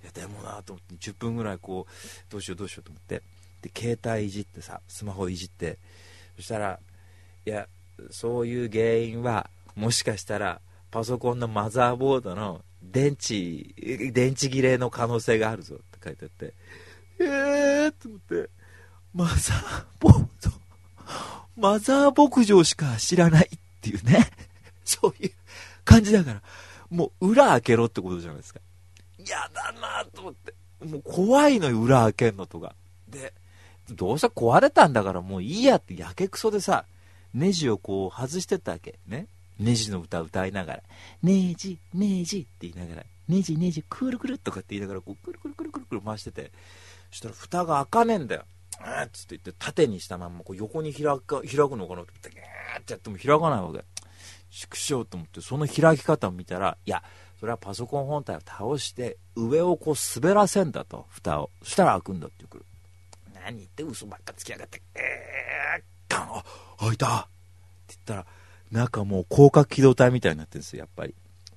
[0.02, 3.22] いやでもなと思って10分ぐらいこうどうしようどうしようと思って。
[3.62, 5.78] で携帯いじってさスマホいじって。
[6.36, 6.78] そしたら
[7.46, 7.66] いや
[8.10, 16.54] そういう原因はもしかしたらパソコンのマザーボードの電池電池切れの可能性があるぞって書いてあって。
[17.18, 18.50] えーと思って。
[19.12, 20.50] マザーボード。
[21.56, 24.28] マザー牧場しか知らないっていうね。
[24.84, 25.32] そういう
[25.84, 26.42] 感じだから。
[26.94, 28.60] もう裏開けろってことじゃないですか。
[29.18, 30.54] 嫌だなと思って。
[30.84, 32.74] もう怖いのよ、裏開けんのとか。
[33.08, 33.32] で、
[33.90, 36.84] どうせ壊れたんだからもういいやってやけくそでさ、
[37.32, 38.98] ネジをこう外してったわけ。
[39.06, 39.26] ね。
[39.58, 40.82] ネジの歌歌いながら、
[41.22, 46.52] ネジ、ネジって言いながら、ネジネジくるくるとかって言いながら、こうくるくるくるくるくる回してて、
[47.10, 48.44] そしたら蓋が開かねえんだよ。
[48.80, 53.84] あーっつって言って縦にしたまんまこう横に開く開くのかなって、ギーってやっても開かないわけ。
[54.54, 57.02] 縮小と思って、その開き方を見たら、いや、
[57.40, 61.50] それはパソコン本体を倒して、上をこう滑らせんだと、蓋を。
[61.64, 62.64] そしたら開くんだってくる。
[63.34, 66.44] 何言って嘘ばっかつきやがって、えー、ガン、あ、
[66.78, 67.28] 開いたって
[67.88, 68.26] 言ったら、
[68.70, 71.14] 中もう広角機動隊みたいになってるんですよ、やっぱり。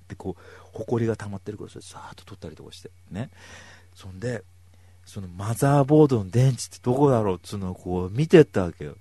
[0.07, 0.41] で、こう、
[0.73, 3.29] 埃が溜まってるから、それさーっと取ったりとかして、ね。
[3.93, 4.43] そんで、
[5.05, 8.97] そのマザーボードの電池ってどこだろうっつうのをこう見てったわけよ。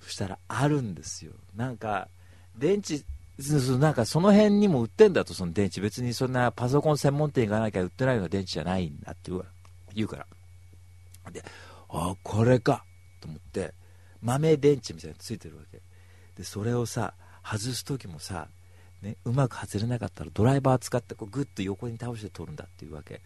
[0.00, 1.32] そしたらあるんですよ。
[1.56, 2.08] なんか、
[2.56, 3.00] 電池
[3.78, 5.80] なんかその辺にも売ってんだと、その電池。
[5.80, 9.30] 別にそんなパソコン専門店行かなきゃ売ってないような電池じゃないんだって
[9.94, 10.26] 言うから。
[11.30, 11.44] で、
[11.88, 12.84] あ、これか
[13.20, 13.74] と思って、
[14.20, 15.80] 豆電池みたいについてるわけ。
[16.36, 18.48] で、それをさ、外す時もさ、
[19.02, 23.20] ね、うまく外れなかったらドライバー使ってこうグッと横に倒して取るんだっていうわけ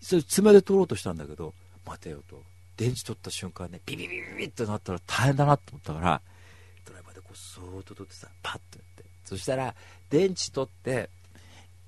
[0.00, 1.52] それ爪で取ろうとしたんだけど
[1.84, 2.42] 待てよと
[2.76, 6.20] 電池取った瞬間ねビビビビビってなったら大変だなと思ったから
[6.86, 8.95] ドライバーでこうそーっと取ってさパッとやって
[9.26, 9.74] そしたら
[10.08, 11.10] 電池取って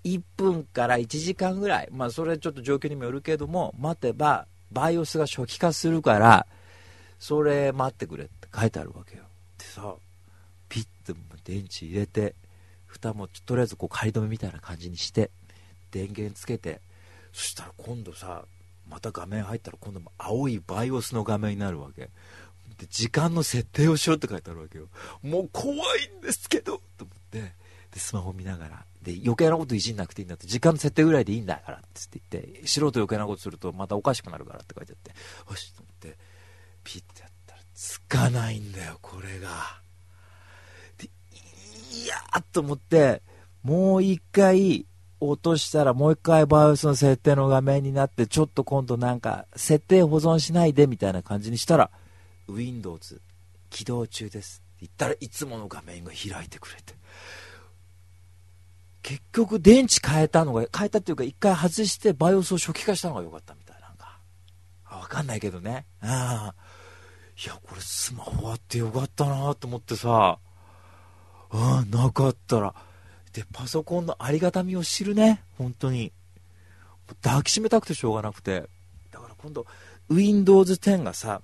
[0.05, 6.46] 1分から1時間ぐらいまあそれちょっと状況にもよるけども待てばバイオスが初期化するから
[7.18, 9.24] それ待ってくれって書いてあるわけよ。
[9.57, 9.94] でさ
[10.68, 12.35] ピッて電池入れて
[12.87, 15.31] 蓋もとりあえずこう仮止めみたいな感じにして
[15.90, 16.81] 電源つけて
[17.33, 18.44] そしたら今度さ
[18.88, 22.11] また画面入ったら今度も青いバイオスの画面になるわけ。
[22.78, 24.88] で時間の設定をしようって書いてあるわけよ。
[25.22, 25.78] もう怖い
[26.16, 27.52] んですけどと思って。
[27.92, 28.84] でスマホ見ながら。
[29.02, 30.46] で余計なこといじんなくていいんだって。
[30.46, 35.10] 時間の設定ぐらいでいいんだからって言って素人余計なことするとまたおかしくなるからって書いてあって。
[35.50, 36.16] よしと思って
[36.84, 39.48] ピッてやったらつかないんだよこれが。
[40.98, 43.22] でいやーと思って
[43.62, 44.86] もう一回
[45.20, 51.90] 落としたらもう一回バイオスの設定の画面になってちょっと今度なんか設定保存しないでみたいな感じにしたら
[52.48, 53.20] Windows
[53.70, 54.62] 起動中です。
[54.76, 56.94] って言ったらいつもの画面が開いてくれて。
[59.02, 63.80] 結局電池変えたのが変えたっていうか一回外してバイオスを初期化したのが良かったみたい。
[63.80, 64.18] なんか。
[64.90, 65.87] わかんないけどね。
[66.00, 66.54] ああ。
[67.42, 70.38] いやこれスマホあってよかったなと思ってさ。
[71.52, 72.74] うんなかったら。
[73.32, 75.42] でパソコンのありがたみを知るね。
[75.56, 76.12] 本当に。
[77.22, 78.68] 抱きしめたくてしょうがなくて。
[79.11, 79.66] だから今度
[80.11, 81.42] Windows 10がさ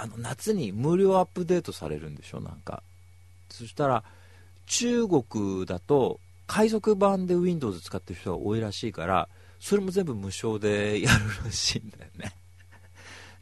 [0.00, 2.82] あの夏に無料アップデートされるんでしょなんか。
[3.50, 4.02] そしたら
[4.64, 12.32] 中国だと海賊版で Windows 使ってる人が多いらしいからそれも全部無償でやるらしいんだよね。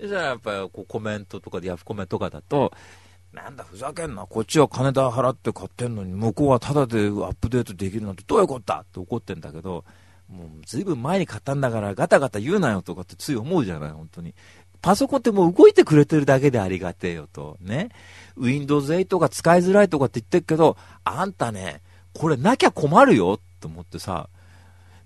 [0.04, 2.72] じゃあやっぱりこうコメントとかでヤフコメとかだと
[3.32, 9.84] なんだふざけんなこっちは金代払って買ってんのに向こうはタダでアップデートできるなんてどういうことだって怒ってんだけど
[10.28, 14.34] もうずいぶん前に買ったんだからガタガタ言うなよとかってつい思うじゃない本当に。
[14.80, 17.56] パソコンってもう動いてくれてるだけでありがてえよと。
[17.60, 17.90] ね。
[18.36, 21.80] Windows 8が使いづらいとかって言ってるけどあんたね
[22.14, 24.28] これなきゃ困るよと思ってさ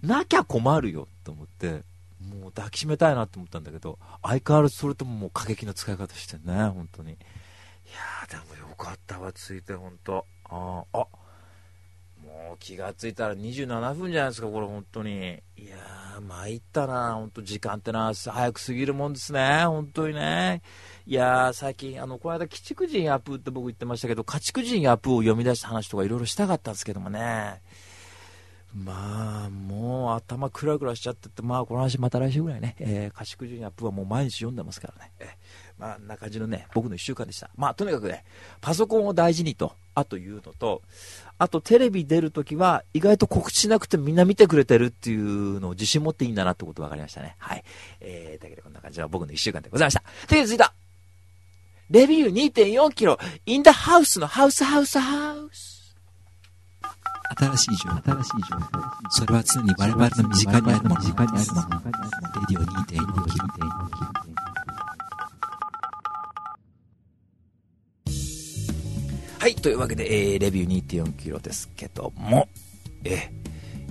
[0.03, 1.83] なきゃ困るよと思って
[2.21, 7.13] もう抱きしめたいなと思ったんだけど相変わらずそれとももう過激な使い方してね本当に。
[7.13, 10.25] いやーでもよかったわついて本当。
[10.45, 11.07] ああ
[12.43, 20.63] もう気がついたら27分じゃないですかこれ本当にいやー参ったな本当時間ってな早く過ぎるもんですね本当にね
[21.07, 27.61] いやー最近あのこの間鬼畜人ヤプーって僕言ってましたけど家畜人ヤプーを読み出した話とかいろいろしたかったんですけどもね
[28.75, 35.13] まあ、もう頭クラクラしちゃってて、まあ、この話また来週ぐらいね、えー、家畜人アップはもう毎日読んでますからね。
[35.21, 35.29] えー、
[35.79, 37.51] まあ、な感じのね、僕の1週間でした。
[37.55, 38.25] まあ、とにかくね、
[38.63, 40.81] パソコンを大事にと、あというのと、
[41.43, 47.35] あとテレビ出るときは、意外と告知しなくてみんな見てくれてるっていうのを自信持っていいんだなってこと分かりましたね。
[47.39, 47.65] はい。
[48.01, 50.05] えー、だけどこんな感じの僕の1週間でございました。
[50.29, 50.73] という続いた、
[51.91, 55.97] レビュー2.4キロ、インダハウスのハウスハウスハウス。
[57.37, 59.11] 新しい情報、新しい情報。
[59.11, 61.01] それは常に我々の身近にあるもの。
[61.01, 61.81] 身近にあるもの。
[61.81, 61.91] レ
[62.51, 62.87] ディオ2.4
[63.33, 64.32] キロ。
[69.43, 72.49] はい、というわけで、えー、レビュー2.4キロですけども、
[73.03, 73.29] えー、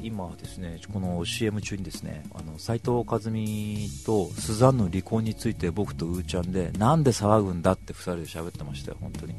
[0.01, 9.35] 今ですね、この CM 中にですね、あの斉藤和美とスザンの離婚について僕とうーちゃんで、なんで騒ぐんだって2人で喋ってましたよ、本当に。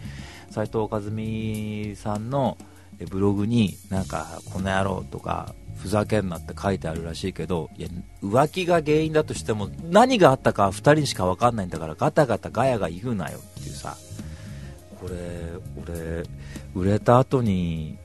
[0.51, 2.59] 斉藤和美さんの
[3.11, 7.89] ブログになんかこの野郎とかふざけんなって書いてあるらしいけどいや
[8.23, 13.97] 浮気が原因だとしても何があったか2人にしか分かんないんだからガタガタガヤが言うなよっていうさ
[15.03, 15.15] これ
[15.83, 16.23] 俺
[16.75, 17.99] 売れた後に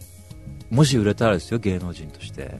[0.71, 2.59] もし売れたらですよ芸能人として。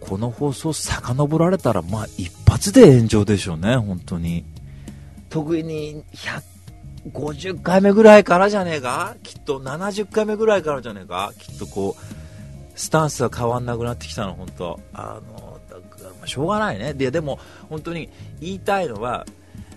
[0.00, 4.44] この放送遡られたらまあ一発で炎上でしょうね本当に。
[5.30, 6.04] 特に
[7.10, 9.16] 150回目ぐらいからじゃねえか？
[9.22, 11.32] きっと70回目ぐらいからじゃねえか？
[11.38, 14.78] きっとこうスタンスが変わんなくなってきたの本当。
[14.92, 15.80] あのだか
[16.20, 16.92] ら、しょうがないね。
[16.92, 17.38] ででも
[17.70, 18.10] 本当に
[18.40, 19.24] 言いたいのは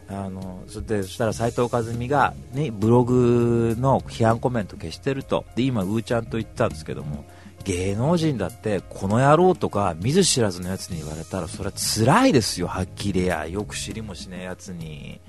[0.09, 5.45] あのそでそしたら斎藤和美が、ね、ブログの批判コメント消してると。
[5.55, 7.25] で今、うーちゃんと言ったんですけども
[7.63, 13.45] 芸能人だってこの野郎とか見ず知らずのやつに言われたらそれは辛いですよ、はっきりや。
[13.47, 15.19] よく知りもしねえやつに。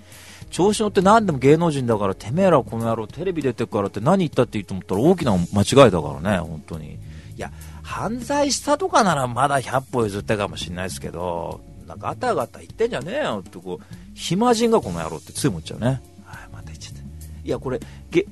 [0.50, 6.94] 調子乗って何でも芸能人だからてめえらこの野郎テレビ出てからって何言ったっていいと思ったら大きな間違いだからね本当に。
[6.94, 11.60] いや犯罪したとかならまだ100歩譲ってかもしれないですけど
[11.96, 13.42] ガタガタ言ってんじゃねえよ。
[13.46, 15.86] ってこう暇人がこの野郎ってつい思っちゃうね。
[15.86, 17.00] はいまた言っちゃった。
[17.44, 18.26] いやこれげ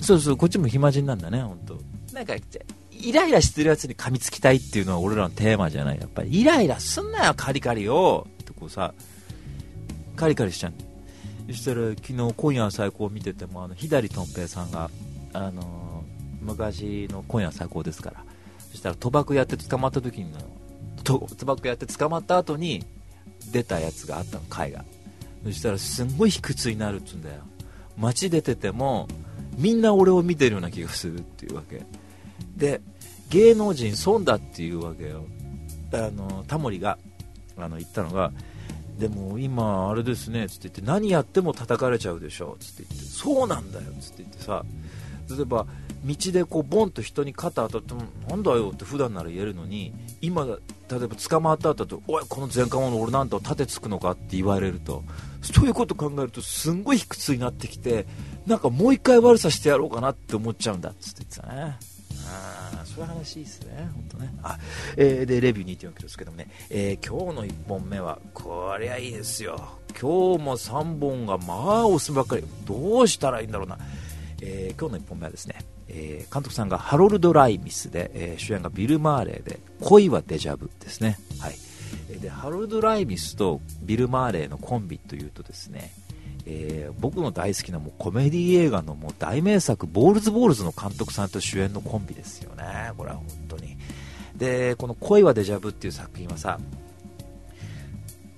[0.00, 1.78] そうそうこっちも暇人なんだね本当
[2.14, 2.34] なんか、
[2.92, 6.00] イライラしてるやつに噛みつきたいっていうのは俺らのテーマじゃない。
[6.00, 8.26] やっぱりイライラすんなよカリカリを。
[8.42, 8.94] ってこうさ
[10.16, 10.72] カリカリしちゃう。
[11.48, 14.90] そしたら昨日今夜最高見ててもあの左とん平さんが
[15.32, 16.04] あの、
[16.40, 18.24] 昔の今夜最高ですから。
[18.70, 20.32] そしたら賭博やって捕まった時に
[21.04, 22.84] 賭博やって捕まった後に
[23.52, 24.84] 出たやつがあったの回が
[25.44, 27.36] そしたらすんごい卑屈になるっつうんだよ。
[27.96, 29.08] 街出てても
[29.56, 31.82] みんな俺を見てるような気がするっていうわけ。
[32.56, 32.80] で
[33.30, 35.24] 芸能人損だっていうわけよ。
[35.92, 36.98] あのタモリが
[37.56, 38.32] あの言ったのが
[38.98, 43.06] でも今あれですねつって言って何やっても叩かれちゃうでしょつって言って。
[43.06, 44.64] そうなんだよつって言ってさ。
[45.30, 45.66] 例えば
[46.04, 50.52] 道でこうボンと人に肩当たってもなんだよって普段なら言えるのに今例
[50.96, 55.02] えば捕まった後とおいこの前科者俺なんと盾つくのかって言われると
[55.42, 58.06] そういうこと考えるとすんごい卑屈になってきて
[58.46, 61.78] なんかもう一回悪さしてやろうかなって思っちゃうんだっつって言ってたね
[62.28, 64.34] あそういう話いいですね、本当ね。
[64.42, 64.58] あ、
[64.96, 69.60] えー、で、レビュー2.4キロですけどもね、えー、今日の1本目は、こりゃいいですよ。
[70.00, 72.44] 今日も3本が、まあ、おすばっかり。
[72.64, 73.78] どうしたらいいんだろうな。
[74.42, 75.56] えー、今日の1本目はですね、
[75.88, 81.18] えー、監督さんがハロルド・ライミスで、えー、主演がビル・マーレーで、恋はデジャブですね。
[81.40, 81.56] はい。
[82.20, 85.92] で、ハロルド・ライミスとビル・マーレーのコンビというとですね、
[86.46, 93.76] えー、僕の大好きなもうコメディ映画のもう大名作、ボールズ・ボールズの監督さんと主演のコンビですよね、これは本当に。
[94.36, 96.58] で、この恋はデジャブっていう作品はさ、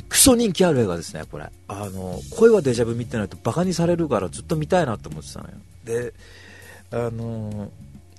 [0.08, 1.50] クソ人気ある映画ですね、これ。
[1.68, 5.56] あの、恋はデジャブ見てないとバカにされるからずっと見たいなと思ってたのよ。
[5.84, 6.12] で、
[6.90, 7.70] あの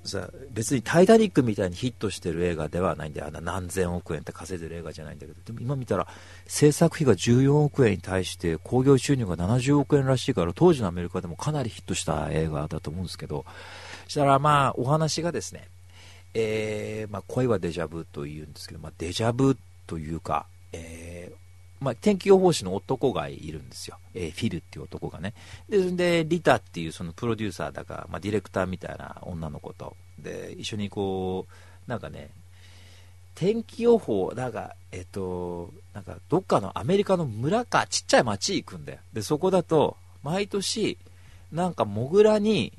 [0.05, 6.07] さ別に「タイタニック」みたいにヒットしてる映画ではないんであんな何千億円って稼いでる映画じゃないんだけどでも今見たら
[6.47, 13.45] 制作費が14億円に対して興行収入が70億円らしいから当時のアメリカでもかなりヒットした映画だと思うんですけど
[14.05, 15.67] そしたらまあお話がですね、
[16.33, 21.38] えーまあ、恋はデジャブというんですけど、まあ、デジャブというか、えー
[21.79, 25.33] まあ、天気予報士の男がいるんですよ、えー、フィルっていう男がね。
[25.69, 29.95] ででリタっていうそのプロデューサーだか、まあ、ディレクターみたいな女の子と。
[30.17, 32.29] で一緒にこうなんかね
[33.35, 38.99] 天気予報なんかえっとなんかどっかのアメリカの村かちっちゃい町行くんだよ。
[39.13, 40.97] でそこだと毎年
[41.51, 42.73] なんかモグラに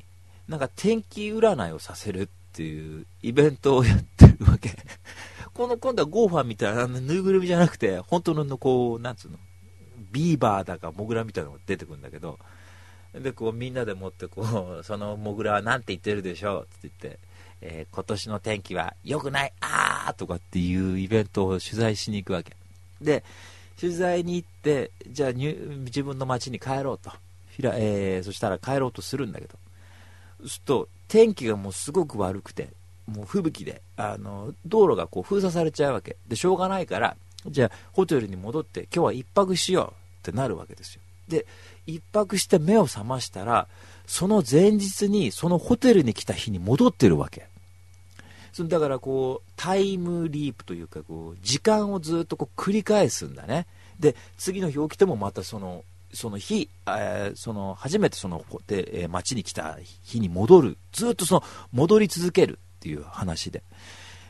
[0.47, 4.77] なんか天気占いをさせるっていうイベントをやってるわけ。
[5.61, 9.37] この今度はゴーファーみたいなぬいぐるみじゃなくて、本当のこう、なんつうの、
[10.11, 12.39] ビーバーだかモグラみたいなのが出てくるんだけど、
[13.13, 17.19] で、こうみんなでもってこう、そのモグラは何て言ってるでしょうって言って、
[17.61, 22.57] えー、今年の天気は良くない、あーとかっていうイベントを取材しに行くわけ。
[23.03, 23.23] で、
[23.79, 27.13] 取材に行って、じゃあ自分の町に帰ろうと。
[27.63, 29.59] えー、そしたら帰ろうとするんだけど、
[30.49, 32.71] すると天気がもうすごく悪くて、
[33.11, 36.17] もう吹雪で、あの、道路がこう封鎖されちゃうわけ。
[36.29, 41.03] で、しょうがないから、じゃあ、ホテルに戻って、今日は1泊しようってなるわけですよ。
[41.29, 41.47] で、
[41.87, 43.69] 1泊して目を覚ましたら、
[44.07, 47.49] その前日に、そのホテルに来た日に戻ってるわけ。
[48.53, 53.67] そだからこう、タイムリープというか、こう、時間をずっとこう繰り返すんだね。
[53.99, 61.43] で、次の日起きてもまたその、その日、えー、その初めてそので、えー、町に来た日に戻る、ずっとその
[61.73, 63.63] 戻り続けるっていう話で。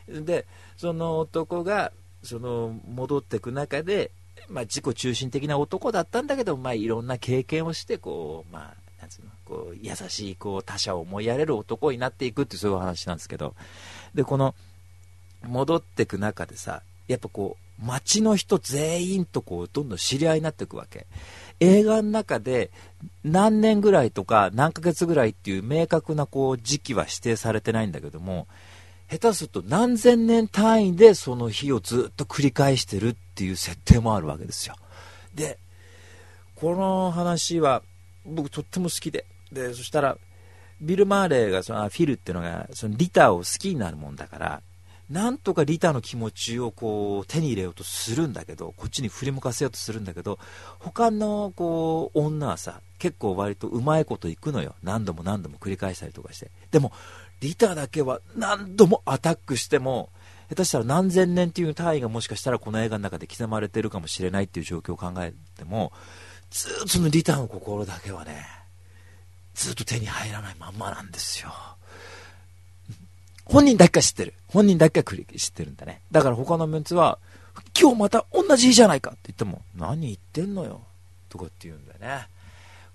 [0.07, 4.11] で、その男が、その戻っていく中で、
[4.49, 13.55] まあ、自己中心的な男だったんだけど、まあ、いろんな経験をして、こう、まあ、なんうの、こう、優しい、こう、他者を思いやれる男になっていくってそういう話なんですけど、
[14.13, 14.53] で、この、
[15.43, 21.07] 戻っていく中でさ、やっぱこう、街の人全員とこう、どんどん知り合いになっていくわけ。
[21.61, 22.71] 映画の中で
[23.23, 28.47] 何年ぐらいとか何ヶ月ぐらいっていう明確なこう時期は指定されてないんだけども
[29.09, 34.75] 下手すると何千年単位でその日をずっと繰り返してるっていう設定もあるわけですよ。
[35.35, 35.59] で
[36.55, 37.83] この話は
[38.25, 39.25] 僕とっても好きで。
[39.51, 40.17] でそしたら
[40.79, 44.61] ビル・マーレーがそのフィルっていうのがそのリターを好きになるもんだから
[45.11, 50.39] なんとかリタの気持ちをこう手に入れようとするんだけどこっちに振り向かせようとするんだけど
[50.79, 54.75] 他のこう女はさ結構割とうまいこといくのよ。
[54.83, 56.49] 何度も何度も繰り返したりとかして。
[56.71, 56.93] でも
[57.41, 60.09] リタだけは何度もアタックしても
[60.49, 65.91] 下手したら何千年っていう単位がもしかしたらこの映画の中で刻まれてるかもしれないっていう状況を考えても
[66.51, 68.45] ずっとそのリタの心だけはね
[69.55, 71.51] ずっと手に入らないまんまなんですよ。
[73.51, 74.33] 本人だけが知ってる。
[74.47, 76.01] 本人だけが知ってるんだね。
[76.11, 77.19] だから他のメンツは、
[77.79, 80.81] 今日また同じ日じゃないかって言っても、何言ってんのよ。
[81.29, 82.27] とかって言うんだよね。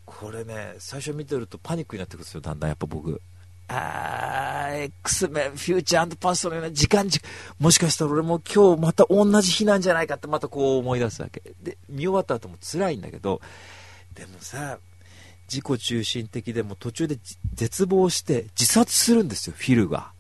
[0.07, 3.21] これね、最初見てるとパニックになってくるんですよ、だんだんやっぱ僕。
[3.69, 7.25] あー、X メン、フューチャーパストのような時間軸、
[7.59, 11.43] もしかしたら俺も今日また同じ日なんじゃないかってまたこう思い出すわけ。
[11.63, 13.41] で、見終わった後も辛いんだけど、
[14.15, 14.79] でもさ、
[15.49, 17.19] 自己中心的でも途中で
[17.55, 20.13] 絶望して自殺するんですよ、フィルが。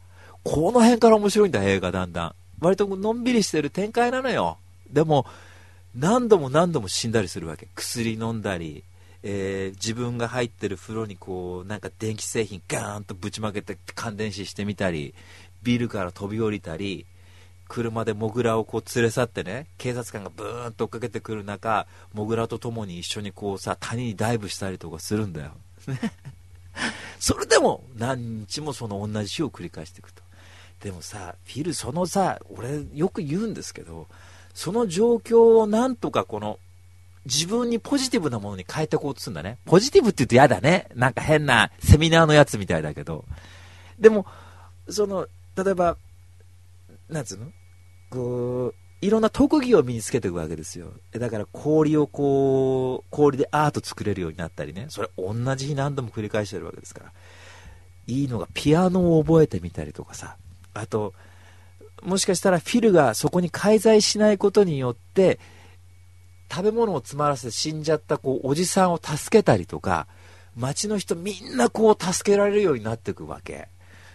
[0.48, 2.34] この辺から面白いんだ、映画だんだん。
[2.60, 4.58] 割とのんびりしてる展開なのよ。
[4.90, 5.26] でも、
[5.96, 7.66] 何度も何度も死んだりするわけ。
[7.74, 8.84] 薬飲んだり、
[9.24, 15.14] えー、自分が入ってる風呂にこうなんか電気製品ガーンとぶちまけて感電死してみたり
[15.64, 17.06] ビルから飛び降りたり
[17.66, 25.50] 車でモグラをこう連れ去ってね警察官がブーンと追っかけてくる中モグラと共に一緒にこうさ谷にダイブしたりとかするんだよ
[27.18, 30.22] それでも何日もその同じ日を繰り返していくと
[30.82, 34.06] でもさフィルそのさ俺よく言うんですけど
[34.54, 36.58] その状況をなんとかこの
[37.24, 39.58] 自分にポジティブなものに変えていこうとするんだね。
[39.64, 40.86] ポジティブって言うと嫌だね。
[40.94, 43.24] なんか変なセミナーのやつみたいだけど。
[43.98, 44.26] でも、
[44.88, 45.96] その、例えば、
[47.08, 47.46] なんつうの？
[48.10, 48.74] こう、
[49.04, 50.92] いろんな特技を身につけていくわけですよ。
[51.10, 54.86] だから氷をこう、氷でアート作れるようになったりね。
[54.90, 57.12] それ同じ日何度も繰り返してるわけですから。
[58.06, 60.36] いいのがピアノを覚えてみたりとかさ。
[60.80, 61.14] あと、
[62.02, 65.38] もしかしたらフィルがそこに介在しないことによって、
[66.50, 70.06] 食べ物を詰まらせて死んじゃったこうおじさんを助けたりとか、
[70.54, 73.68] 街の人みんなこう助けられるようになっていくわけ。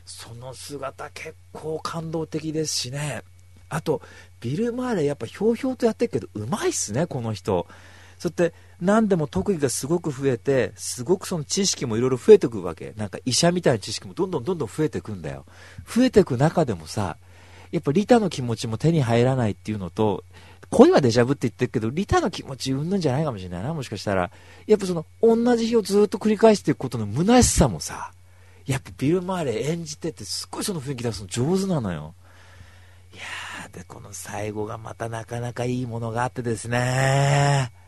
[0.06, 3.24] その姿結構感動的ですしね。
[3.70, 4.02] あと、
[4.40, 7.68] ビル・マーレやっぱひょうひょうとやってるけど、うまいっすね、この人。
[8.22, 12.94] そって何でも特技がすごく増えて、すごくその知識もいろいろ増えていくわけ。
[12.96, 15.44] なんか医者みたいな知識もどんどんどんどん増えてくんだよ。
[15.88, 17.18] 増えてく中でもさ、
[17.72, 20.24] やっぱリタの気持ちも手に入らないっていうのと、
[20.70, 24.30] 恋はデジャブって言ってるけど、リタの気持ちうんぬんじゃないかもしれないな、もしかしたら。
[24.68, 28.12] やっぱその、同じ日をずっと繰り返していくことの虚しさもさ、
[28.68, 32.14] やっぱビル・マーレ演じてて、すっごいその雰囲気出すの上手なのよ。
[33.16, 37.81] いやー、で、この最後がまたなかなかいいものがあってですね。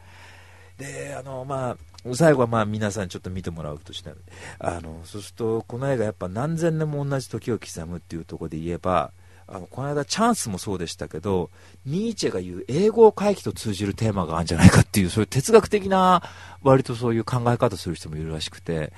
[0.84, 4.12] で、あの、まあ、最後はまあ皆さんちょっと見てもらうとして、
[4.60, 9.12] あの、そうすると、この映画やっぱ何千年も同じ時を刻むっていうところで言えば、
[9.46, 11.50] あのこの間チャンスもそうでしたけど
[11.86, 16.24] ニーチェが言う英語回帰と通じるテーマがあるんじゃないかっていうそういう哲学的な
[16.62, 18.94] 割とそういう考え方する人もいるらしくて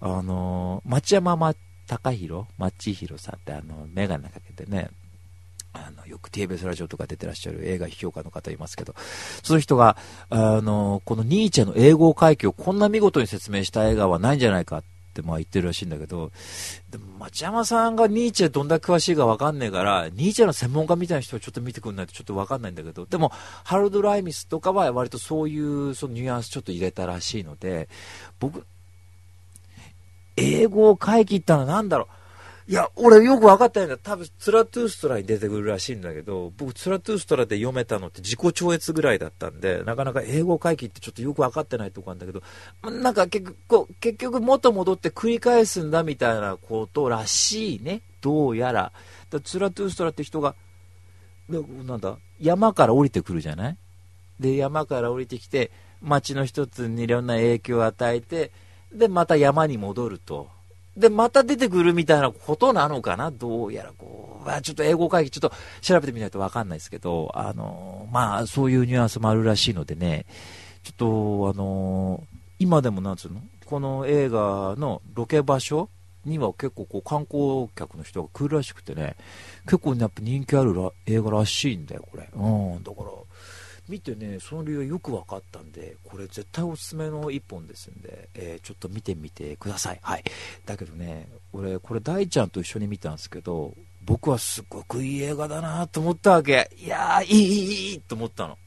[0.00, 1.54] あの町山ま
[1.86, 4.88] 隆弘町弘さんってあの眼鏡かけてね
[5.74, 8.94] あのよく TBS ラジオとか出てらっしゃる映画批評家の方いますけど、
[9.42, 9.96] その人が、
[10.28, 14.82] あの、このニーチェの英語回帰をこんな見事に説明した映画はないんじゃないかっ
[15.14, 16.30] てまあ言ってるらしいんだけど、
[16.90, 23.32] でも町山さんがニーチェどんだけ詳しいかわかんねえから、ニーチェの専門家みたいな人はちょっと見てくんないとちょっとわかんないんだけど、でも、
[23.64, 27.88] ハルド・ライミスとかは割とそういうそのニュアンスちょっと入れたらしいので、
[28.40, 28.66] 僕、
[30.36, 32.21] 英語を書い切ったのは何だろう？
[32.72, 42.42] いや、俺よく分かったんだ多分、ツラトゥーストラに出てくるらしいんだけど、僕、ツラトゥーストラで読めたのって自己超越ぐらいだったんで、なかなか英語回帰ってちょっとよく分かってないとこなんだけど、
[42.82, 48.00] なんか結局、結局元戻って繰り返すんだみたいなことらしいね。
[48.22, 48.92] どうやら。
[49.28, 50.54] だツラトゥーストラって人が、
[51.50, 53.76] なんだ、山から降りてくるじゃない？
[54.40, 58.50] で、山から降りてきて、町の一つにいろんな影響を与えて、
[58.94, 60.48] で、また山に戻ると。
[60.96, 63.30] で、また出てくるみたいなことなのかな？
[63.30, 70.26] どうやらこう、まあ、ちょっと英語会議ちょっと調べてみないとわかんないですけど、あの、まあ、そういうニュアンスもあるらしいのでね、
[70.82, 72.22] ちょっと、あの、
[72.58, 73.40] 今でもなんつうの？
[73.64, 75.88] この映画のロケ場所
[76.26, 79.16] には結構こう観光客の人が来るらしくてね、
[79.64, 80.74] 結構やっぱ人気ある
[81.06, 82.28] 映画らしいんだよ、これ。
[82.34, 83.10] うん、だから、
[83.88, 89.98] 見てね、その理由よく分かったんで、これ絶対おすすめの1本ですんで、えー、ちょっと見てみてください。
[90.02, 90.24] はい。
[90.64, 93.74] だけどね、俺、これ大ちゃんと一緒に見たんですけど、
[94.04, 96.70] 僕はすごくいい映画だなと思ったわけ。
[96.76, 98.58] いやー、いい、いい、いいと思ったの。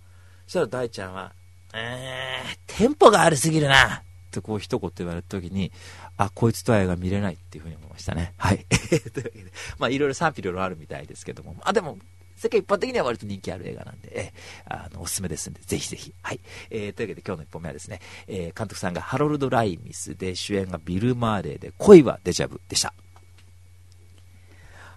[0.47, 1.33] そしたら大ちゃんは、
[1.73, 4.01] えー、テンポがありすぎるなっ
[4.31, 5.71] てこう一言言われた時に、
[6.17, 8.33] あ、こいつとは映画見れないっていうふうに思いましたね。
[8.37, 8.65] はい。
[9.13, 11.97] というわけで、まあいろいろ賛否いろいろあるみたいですけどもま、あ、でも、
[12.35, 14.33] 世界一般的には割と人気ある映画なんで、え
[14.65, 16.13] あの、おすすめですんで、ぜひぜひ。
[16.21, 16.39] はい。
[16.69, 22.93] えー、というわけで今日の一本目はですね、えー、監督さんがハロルド・ライミスで、主演がビル・マーレーで、恋はデジャブでした。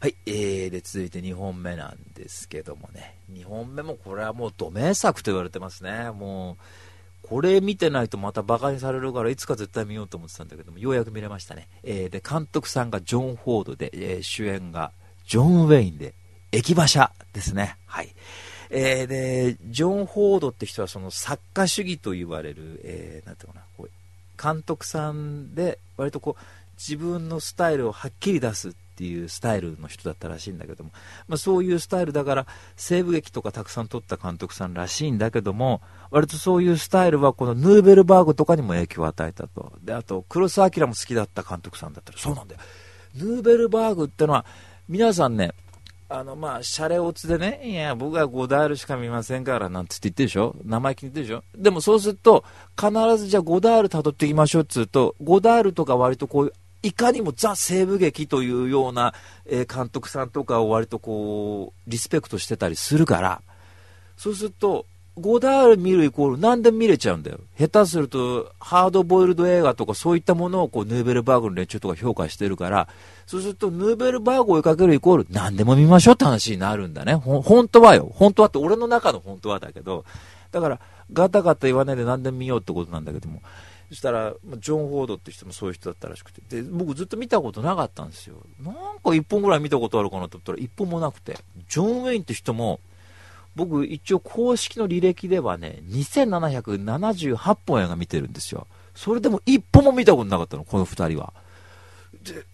[0.00, 6.12] はい、えー、で、続いて2本目なんですけどもね、2本目もこれはもうド名作と言われてますね。
[6.12, 6.56] も
[7.24, 11.68] う、これ見てないとまたバカにされるからいつか絶対見ようと思ってたんだけども、ようやく見れましたね。
[11.82, 14.92] えー、で、監督さんがジョン・フォードで、えー、主演が
[15.26, 16.14] ジョン・ウェインで、
[16.52, 17.76] 駅馬車ですね。
[17.86, 18.08] はい。
[18.70, 26.42] えー、で、ジョン・フォードって人はその作家主義と言われる、えー、なんていうかな、こう監督さんで、割とこう、
[26.76, 30.90] 自分のスタイルをはっきり出すっていうスタイルの人だったらしいんだけども、
[31.28, 32.46] まあ、そういうスタイルだから
[32.76, 35.80] 西部劇とかたくさん撮った監督さんらしいんだけども
[36.10, 42.60] 割とそういうスタイルはこのヌーベルバーグとかにも影響を与えたとであと黒澤明も好きだった監督さんだったらそうなんだよ
[43.14, 44.44] ヌーベルバーグってのは
[44.88, 45.52] 皆さんね
[46.10, 50.56] あの、まあ、シャレオツでね、いや、僕はゴダールしか見ませんから、なんつって言ってるでしょ？
[50.64, 51.62] 名前気に言ってるでしょ？
[51.62, 52.44] でもそうすると、
[52.80, 56.52] 必ずじゃあゴダール辿っていきましょうっつうと、ゴダールとか割とこう
[56.82, 59.12] いかにもザ・西部劇というような、
[59.44, 63.42] えー、監督さんとかを割とこう、リスペクトしてたりするから、
[64.16, 64.86] そうすると、
[65.18, 67.38] ゴダール見るイコール何でも見れちゃうんだよ。
[67.58, 72.88] 下手すると、ハードボイルド映画とかそういったものをこうヌーベルバーグの連中とか評価してるから、
[73.26, 77.14] そうするとヌーベルバーグを追いかけるイコール何でも見ましょうって話になるんだね。
[77.14, 78.10] 本当はよ。
[78.14, 80.04] 本当はって俺の中の本当はだけど、
[80.50, 80.80] だから
[81.12, 83.42] ガタガタ言わないで何でも見ようってことなんだけども、
[83.88, 88.36] そしたら、ジョン・フォードって人もそういう人だったらしくて、で、僕ずっと見たことなかったんですよ。
[88.60, 91.38] なんか一本ぐらい見たことあるかなと思ったら、一本もなくて。
[91.70, 92.80] ジョン・ウェインって人も、
[93.58, 98.68] 僕一応公式の履歴ではね、2778本映画見てるんですよ。
[98.94, 101.32] それでも一本も見たことなかったの、この二人は。
[102.22, 102.46] で、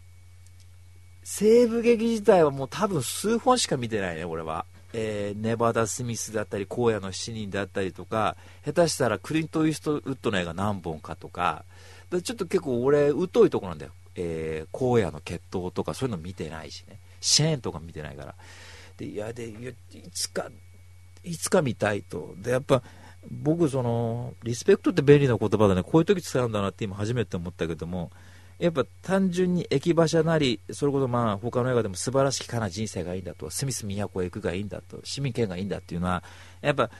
[1.23, 4.65] 西部劇自体はもう多分数本しか見てないね、俺は。
[4.95, 11.67] えー、ネバダ・スミスだったり、荒野の7人だったりとか、下手したらクリント・イーストウッドの映画何本かとか、
[12.11, 13.93] ちょっと結構俺、疎いとこなんだよ。
[14.15, 16.99] えー、荒野の決闘とかそういうの見てないしね。
[17.21, 18.35] シェーンとか見てないから。
[18.97, 19.55] で、いや、で、い
[20.13, 20.49] つか、
[21.25, 22.35] いつか見たいと。
[22.39, 22.83] で、やっぱ、
[23.31, 25.83] 僕、その、リスペクトって便利な言葉だね。
[25.83, 28.11] こういう時使うんだなって今初めて思ったけども、
[28.59, 36.23] やっぱ単純に駅馬車なり、それこそまあ他の映画でも素晴らしきかな人生がいいんだと、スミス都へ行くがいいんだと、市民権がいいんだっていうのは、
[36.61, 36.91] やっぱ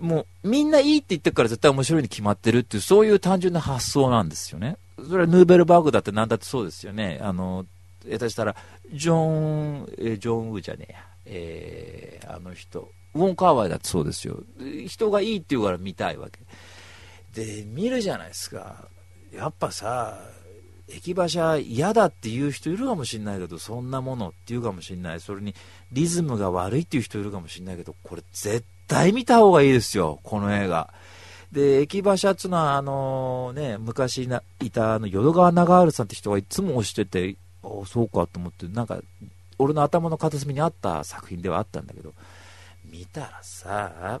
[0.00, 4.76] もうみんないいって言ってるから絶対面白いに決まってるっていう、そういう単純な発想なんですよね。
[4.96, 7.18] それはヌーベルバーグだって何だってそうですよね。
[7.22, 7.66] あの、
[8.04, 8.56] 下手したら、
[8.92, 14.40] ジョン、えジョン・ウーじゃねえや、えー、あの人、ウォン・カーワイだってそうですよ。
[14.86, 16.40] 人がいいって言うから見たいわけ。
[17.34, 18.88] で、見るじゃないですか。
[19.32, 20.18] やっぱさ、
[20.88, 25.20] 駅馬車嫌だっていう人いるかもしれないけど、そんなものっていうかもしれない。
[25.20, 25.54] それに
[25.92, 30.92] リズムが悪いっていう人いるかもしれないけど、これ絶対見た方がいいですよ、この映画。
[31.52, 34.28] で、駅馬車っていうのは、あのね、昔
[34.60, 38.98] いたあの淀川長治さんって人がいつも推してて、おそうかと思って、なんか、
[39.58, 42.14] 俺の頭の片隅にあった作品ではあったんだけど、
[42.90, 44.20] 見たらさ、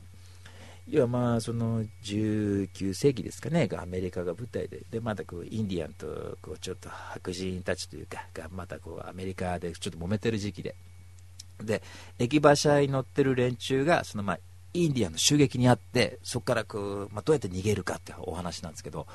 [0.86, 10.74] いやまあその19世紀ですかね、アメリカが舞台で、でまたこうインディアンとこうちょっと白人たちというか、がまたこうアメリカでちょっと揉めてる時期で、
[11.62, 11.82] で
[12.18, 14.38] 駅馬車に乗ってる連中がそのまあ
[14.74, 19.06] インディアンの襲撃にあって、そこからこう、まあ、どうやって逃げるかってお話なんですけど、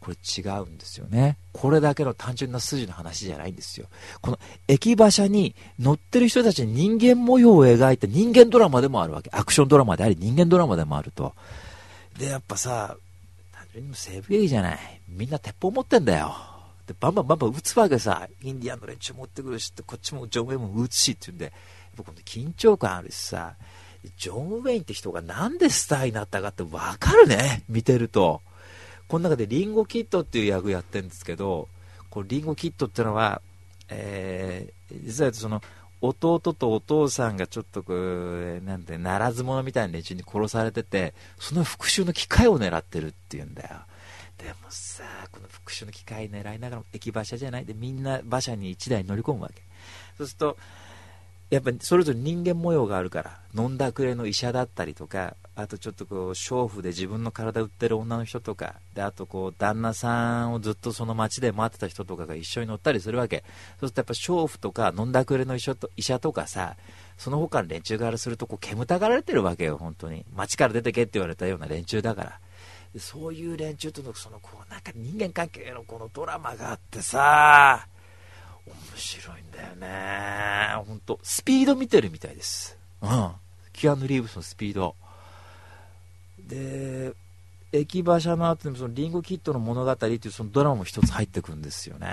[0.00, 1.36] これ違うんですよね。
[1.52, 3.86] これだけの単純な筋の話じゃないんですよ。
[4.22, 4.38] この
[4.68, 9.30] 駅馬車に乗ってる人たちに人間模様を描いた人間ドラマでもあるわけ。
[9.32, 11.34] アクションドラマであり人間ドラマでもあると。
[12.18, 12.96] で、やっぱさ、
[13.52, 14.78] 単純に西部劇じゃない。
[15.08, 16.34] みんな鉄砲持ってんだよ。
[16.86, 18.28] で、バンバンバンバン撃つわけさ。
[18.42, 21.52] インディアンの連中持ってくるし、こっちもジョン・ウェイも撃つしって言うんで、やっ
[21.98, 23.56] ぱこの緊張感あるしさ、
[24.16, 27.64] ジョン・ウェインって人がなんでスターになったかってわかるね。
[27.68, 28.40] 見てると。
[29.08, 31.68] この中でリンゴキッドっていう役やってるんですけど、
[32.10, 33.42] これリンゴキッドっていうのは、
[33.88, 35.62] えー、実はその、
[36.02, 43.68] 弟とお父さんがちょっとこう、なんて、ならず者みたいな連中に殺されてて、その復讐の機会を狙ってるっていうんだよ。
[44.38, 49.62] でもさ、この復讐の機会狙いながら駅馬車じゃないで、みんな馬車に1台乗り込むわけ。
[50.16, 50.56] そうすると、
[51.50, 63.42] やっぱそれぞれ人間模様があるから、飲んだくれの医者だったりとか、あとちょっとこう、娼婦で自分の体売ってる女の人とか、で、あとこう、旦那さんをずっとその街で待ってた人とかが一緒に乗ったりするわけ。
[63.80, 66.76] そうするとやっぱ娼婦とか飲んだくれの医者と医者とかさ、
[67.18, 70.24] その他の連中からするとこう、煙たがられてるわけよ、本当に。
[70.36, 72.38] 街から出てけって言われたような連中だから。
[72.98, 77.86] そういう連中との、そのこう、なんか人間関係のこのドラマがあってさ、
[78.70, 80.84] 面白いんだよね。
[80.86, 82.78] 本当スピード見てるみたいです。
[83.02, 83.30] うん。
[83.72, 84.94] キアヌ・リーブスのスピード。
[86.38, 87.12] で、
[87.72, 92.06] 駅馬車の後にそのリンゴキッドの物語っていうそのドラマも一つ入ってくるんですよね。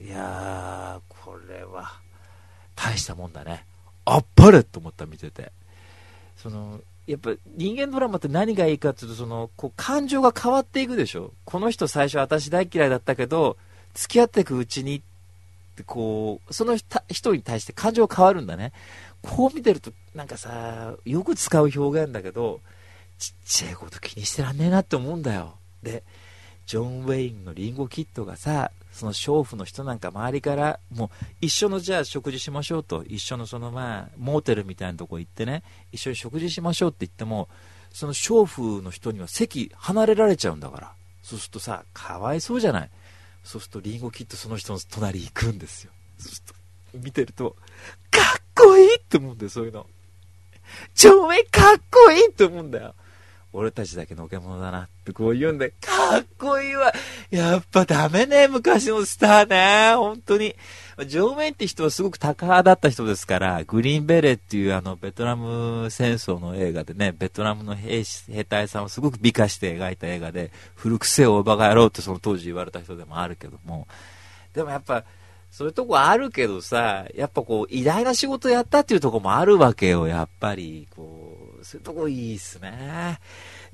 [0.00, 2.00] いやー、これは
[2.74, 3.64] 大したもんだね。
[4.04, 5.52] あっぱれと思った見てて。
[6.36, 11.32] その、やっぱ人間ドラマって何がいいかっていうと、その、こう感情が変わっていくでしょ。
[11.44, 13.56] この人最初私大嫌いだったけど、
[13.94, 15.02] 付き合っていくうちにっ
[15.76, 16.76] てこう、その
[17.08, 18.72] 人に対して感情変わるんだね。
[19.22, 22.60] こう見てると、なんかさ、よく使う表現だけど、
[23.18, 25.54] ちっちゃいこと気にしてらんねえなって思うんだよ。
[25.82, 26.02] で、
[26.66, 35.62] ジョン・ウェインのリンゴキッドがさ、その娼婦の人なんか周りからもう一緒のじゃあ食事しましょうと一緒のそのまあモーテルみたいなとこ行ってね
[35.92, 37.50] 一緒に食事しましょうって言っても
[37.92, 42.90] その娼婦の人には席離れられちゃうんだからそうするとさかわいそうじゃない？
[43.46, 45.92] そうするとリンゴキッドその人の隣行くんですよ。
[46.18, 46.52] そうする
[46.92, 47.50] と見てると
[48.10, 49.86] かっこいいって思うんだよそういうの。
[50.96, 52.96] 超めかっこいいって思うんだよ。
[53.56, 56.92] 俺たちだけのけ者だなってこう言うんで、かっこいいわ。
[57.30, 59.96] やっぱダメね、昔のスターね。
[59.96, 60.54] 本当に。
[61.06, 73.88] ジョー・メインって人はすごく高派だった人ですから、グリーンベレーっていうあの、ベトナム戦争の映画でね、ベトナムの兵士、兵隊さんをすごく美化して描いた映画で、古くせえおばがやろうってその当時言われた人でもあるけども、
[74.52, 75.04] でもやっぱ、
[75.50, 80.86] そういうとこあるけどさ、やっぱこう、偉大な仕事やったっていうとこもあるわけよ、やっぱり。
[80.94, 81.35] こう、
[81.66, 83.18] そういうとこいいっすね。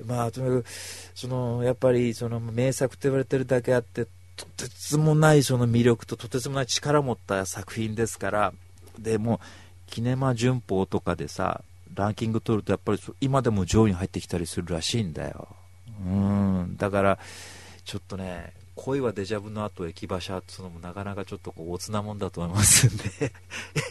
[0.03, 0.65] まあ、とにかく、
[1.13, 8.53] その、やっぱり、その、名作と言われてるだけあって、とてつもないその魅力ととてつもない力を持った作品ですから、
[8.97, 9.39] でも、
[9.85, 11.63] キネマ旬報とかでさ、
[11.93, 15.47] ランキング取ると、やっぱり今でも上位に入ってきたりするらしいんだよ。
[16.03, 17.19] うん、だから、
[17.85, 23.31] ちょっとね、恋はデジャブの後駅馬車っていうのもなかなかちょっとこうおつなもんだと思いますんで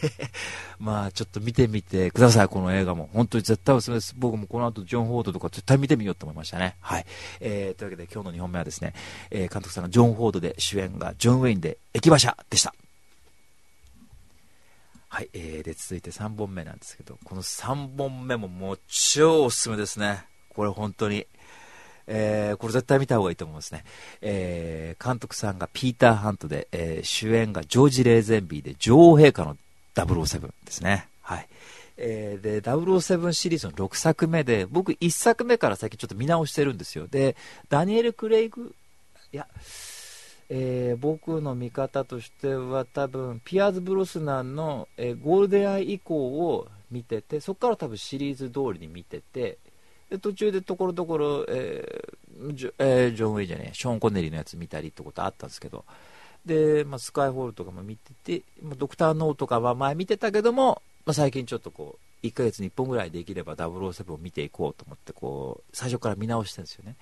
[0.79, 3.09] まあちょっと見てみてください、この映画も。
[3.13, 4.13] 本当に絶対おすすめです。
[4.17, 6.75] 僕もこの後ジョン・フォードとか絶対見てみようと思いましたね。
[6.81, 7.05] はい。
[7.39, 8.93] えー、というわけで今日の2本目はですね、
[9.31, 12.73] えー、監督さんがジョン・フォードで主演がジョン・ウェインで駅馬車でした。
[15.07, 20.25] はい、えー、で続いて3本目なんですけど、この3本目ももう超おすすめですね。
[20.49, 21.27] これ本当に。
[22.07, 23.83] えー、これ絶対見た方がいいと思いますね。
[24.21, 29.57] えー、監督さんがピーター・ハントで、えー、主演がジョージ・レーゼンビーで女王陛下の
[29.95, 31.07] 007ですね。
[31.21, 31.47] はい。
[31.97, 37.07] えー、で、007シリーズの6作目で、僕1作目から最近ちょっと見直してるんですよ。
[37.07, 37.35] で、
[37.69, 38.73] ダニエル・クレイグ、
[39.31, 39.47] いや、
[40.49, 49.57] えー、僕の見方としては多分、ピアーズ・ブロスナンの、えー、ゴールデンアイ以降を見てて、そこから多分シリーズ通りに見てて、
[50.19, 55.85] 途中でところどころ、えージョえー、ジョン・ウェイじゃねショーン・コネリーのやつ見たりってことあったんですけど、
[56.45, 66.95] で、まあ、スカイホールとかも見てて、まあ、ドクター・ノーとかは前見てたけども、まあ、最近ちょっとこう、1ヶ月に1本ぐらいできれば007を見ていこうと思って、こう、最初から見直してるんですよね。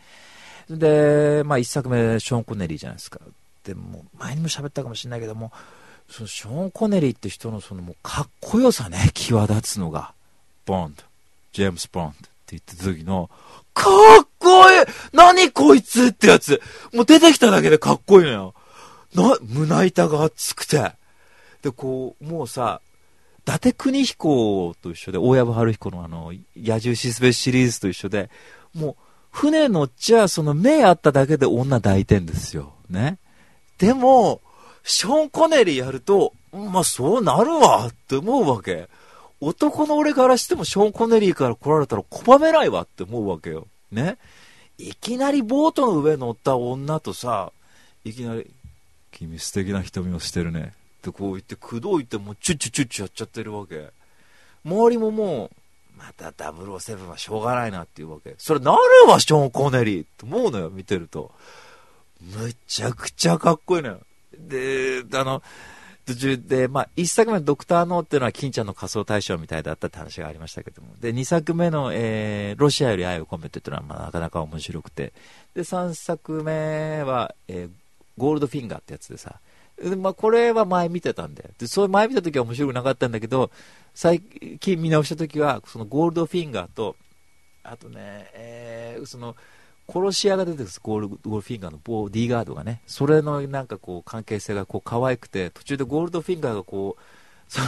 [0.69, 3.19] で、まあ、1作目、ショーン・コネリーじゃないですか。
[3.63, 5.51] でも、前にも喋ったかもしれないけども、
[6.09, 10.13] そのショーン・コネリーって人のそのもうかっこよさね、際立つのが、
[10.65, 11.03] ボンド、
[11.53, 12.30] ジェームス・ボンド。
[12.57, 13.29] って言った時の、
[13.73, 13.89] か
[14.21, 16.61] っこいい何こいつってやつ。
[16.93, 18.53] もう出てきただけでかっこいいのよ。
[19.13, 20.93] な、胸板が熱くて。
[21.61, 22.81] で、こう、もうさ、
[23.39, 28.29] 伊達邦彦と一緒で、大藪春彦のあの、野獣シスベシリーズと一緒で、
[28.73, 28.95] もう、
[29.31, 32.73] 船乗っちゃ、その目あっただけで女抱いてんですよ。
[32.89, 33.17] ね。
[33.77, 34.41] でも、
[34.83, 38.89] ショーン・コネリーやると、まあそうなるわって思うわけ。
[39.41, 43.67] 男の俺からしてもショーン・コネリーから来られたら拒めないわって思うわけよ。
[43.91, 44.17] ね？
[44.77, 47.51] いきなりボートの上乗った女とさ、
[48.03, 48.49] いきなり、
[49.11, 50.73] 君素敵な瞳をしてるね。
[50.99, 53.89] ってこう言って、口説いてもうチュッチュチュッチュやっちゃってるわけ。
[54.63, 55.49] 周りももう、
[55.97, 58.35] また007はしょうがないなっていうわけ。
[58.37, 61.31] それなるわ、ショーン・コネリーって思うのよ、見てると。
[62.21, 63.99] むちゃくちゃかっこいいのよ。
[64.37, 65.43] で、あの、
[66.13, 75.13] 途中で、まあ、1作目のドクター・ノーっていうのは金ちゃんの仮想大賞みたいだったって話がありましたけども、で、2作目の、えー、ロシアより愛を込めてっていうのは、まあ、なかなか面白くて、
[75.53, 77.69] で、3作目は、えー、
[78.17, 79.39] ゴールドフィンガーってやつでさ、
[79.81, 81.49] でまあ、これは前見てたんだよ。
[81.57, 83.51] で、それ前見た時は面白くなかったんだけど、
[83.95, 86.95] 最近見直した時は、そのゴールドフィンガーと、
[87.63, 89.35] あとね、えー、その、
[89.87, 97.01] 殺し屋が出てくるゴールゴールフィンガーのボディーガードがね、それのなんかこう関係性がこう可愛くて、途中でゴールドフィンガーがこう、
[97.51, 97.67] その、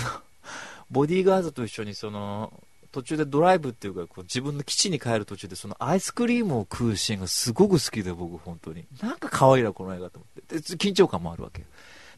[0.90, 2.54] ボディーガードと一緒にその、
[2.92, 8.86] 途中でドライブっていうかこう自分の基地に帰る途中でそのアイスクリームを食うシーンがすごく好きで僕本当に。
[9.02, 10.56] なんか可愛いなこの映画と思って。
[10.58, 11.64] で緊張感もあるわけ。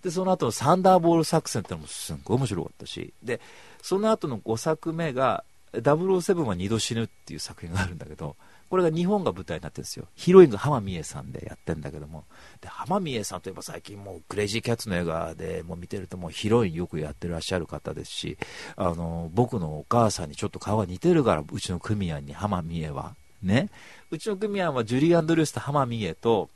[0.04, 3.14] でその後のサンダーボール作戦ってのもすんごい面白かったし。
[3.24, 3.40] で
[3.82, 8.36] その後の5作目が007は2度死ぬっていう作品があるんだけど
[8.70, 10.08] これが日本が舞台になってるんですよ。
[10.16, 12.26] ヒロインが浜美恵さんでやってるんだけども、
[12.62, 18.38] で浜美恵さんといえば最近もうクレイジーキャッツの映画でもう見てるともうヒロインよくやってらっしゃる方ですし、
[18.76, 23.16] あの、僕のお母さんにちょっと顔が似てるから、うちのクミヤンに浜美恵は。
[23.44, 23.70] ね。
[24.12, 26.50] うちのクミヤンはジュリー・アンドリュースと浜美恵と、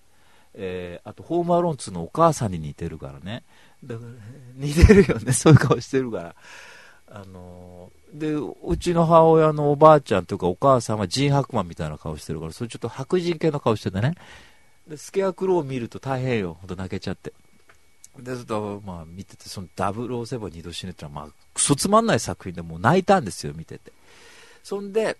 [0.56, 3.44] えー、あと、ホームアローン2のお母さんに似てるからね。
[3.84, 4.12] だから、
[4.56, 5.32] 似てるよね。
[5.32, 6.36] そういう顔してるから。
[7.12, 14.16] あので、うちの母親のおばあちゃんというかお母さんはジン・ハクマンみたいな顔してるから、それちょっと白人系の顔しててね。
[14.88, 16.58] で、スケアクローを見ると大変よ。
[16.60, 17.34] ほんと泣けちゃって。
[18.18, 23.92] で、ちょっと、まあ、見てて、その007二度死ぬってのは、まあ、クソつまんない作品でもう泣いたんですよ、見てて。
[24.64, 25.18] そんで、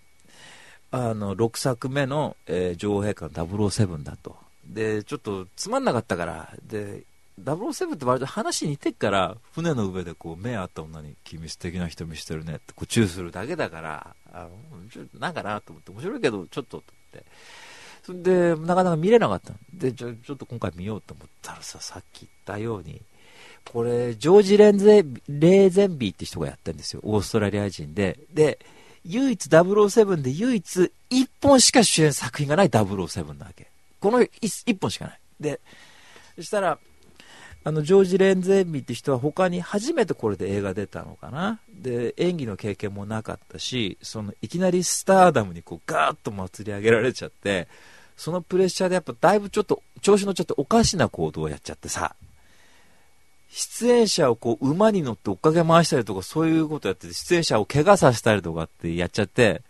[0.90, 4.36] あの、6作目の、えー、女王陛下の007だと。
[4.66, 7.04] で、ちょっとつまんなかったから、で、
[7.44, 14.50] 007って割と話似てっから、船の上でこう目合った女に、君素敵な瞳してるねってこうチューするだけだから、あの、
[15.18, 16.82] なんかなと思って、面白いけど、ちょっと、っ
[17.12, 17.24] て。
[18.02, 23.02] そんで、なかなか見れなかったで、ちょ、ちょっと今回見ようと思ったらさ、さっき言ったように、
[23.64, 27.00] これ、ジョージ・レンゼレーゼンビーって人がやってるんですよ。
[27.04, 28.18] オーストラリア人で。
[28.32, 28.58] で、
[29.04, 33.70] 唯一007で唯一1本しか主演作品がない007なわけ。
[34.00, 35.20] この 1, 1本しかない。
[35.38, 35.60] で、
[36.36, 36.78] そしたら、
[37.62, 41.60] あの、ジョージ・レンゼンビって人は他に初めてこれで映画出たのかな。
[41.68, 47.68] で、演技の経験もなかったし、その、いきなりスターダムにこうガーッと祭り上げられちゃって、
[48.16, 52.14] そのプレッシャーでやっぱだいぶちょっと、調子のちょっとおかしな行動をやっちゃってさ、
[53.50, 59.62] 出演者をこう馬に乗って追っかけ回したりとかそういうことやって出演者を怪我させたりとかってやっちゃって、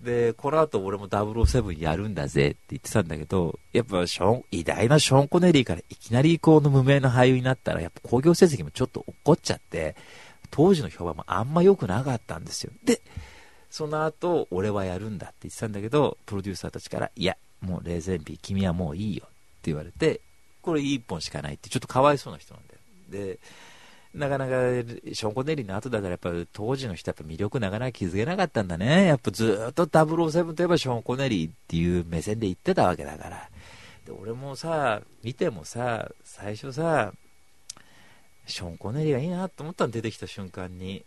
[0.00, 9.96] で、この後俺も007やるんだぜって言ってたんだけど、やっぱショーン、偉大なショーン・コネリーからいきなりこの無名な俳優になったら、やっぱ興行成績もちょっと怒っちゃって、
[10.50, 12.72] 当時の評判もあんま良くなかったんですよ。
[12.84, 13.00] で、
[13.70, 20.20] その後、俺はやるんだって言ってたんだけど、プロデューサーたちから、いや、もうレーゼンビー、君はもういいよって言われて、
[20.62, 22.80] これ1本しかないって、ちょっとかわいそうな人なんだよ。
[23.08, 23.38] で、
[24.16, 29.06] なかなか、ショーン・コネリーの後だから、やっぱ当時の人はやっぱ魅力なかなか気づけなかったんだね。
[29.06, 33.50] やっぱずっと007といえばショーン・コネリーっていう目線で言ってたわけだから。
[34.06, 37.12] で、俺もさ、見てもさ、最初さ、
[38.46, 41.04] ショーン・コネリーがいいなと思ったの出てきた瞬間に。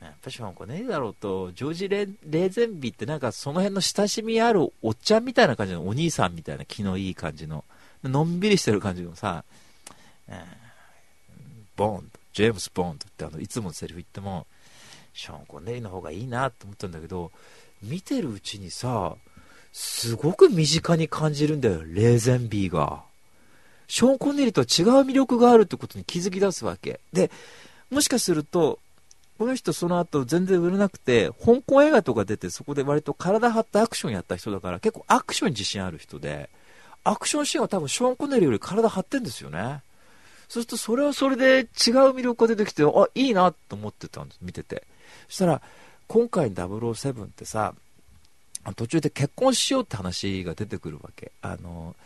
[0.00, 7.64] やっぱショーン・コネリーだろうと、ジョージレ・レーゼンビってなんかその辺の親しみあるおっちゃんみたいな感じのお兄さんみたいな気のいい感じの、
[8.02, 9.44] のんびりしてる感じのさ、
[10.28, 10.62] うん
[11.76, 14.46] ボーンとジェームス・ボーンってあのいつものセリフ言っても、
[15.14, 17.30] ショーン・コネリーの方がいいなと思ったんだけど、
[17.82, 19.14] 見てるうちにさ、
[19.72, 23.02] すごく身近に感じるんだよ、レーゼンビーが。
[23.88, 27.00] ショーン・コネリーとは違う魅力があるってことに気づき出すわけ。
[27.12, 27.30] で、
[27.90, 28.78] もしかすると、
[29.38, 36.48] この人その後全然売れなくて、香港映画とか出てそこで割と体張ったアクションやった人だから結構アクションに自信ある人で、
[37.04, 39.82] アクションシーンは多分ショーン・コネリーより体張ってんですよね。
[40.52, 41.66] そうするとそれはそれで違う
[42.10, 44.86] 魅力が出てきて、あ、いいなと思ってたんです、見てて。
[45.28, 45.62] そしたら、
[46.08, 47.74] 今回の007ってさ、
[48.76, 51.32] 途中で結婚しようって話が出てくるわけ。
[51.40, 51.96] あの、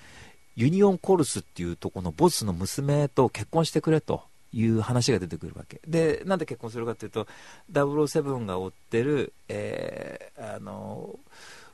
[0.55, 4.23] ユニオンコルスっていうとこのボスの娘と結婚してくれと
[4.53, 5.81] いう話が出てくるわけ。
[5.85, 7.27] で、なんで結婚するかっていうと、
[7.73, 11.19] 007が追ってる、えー、あの、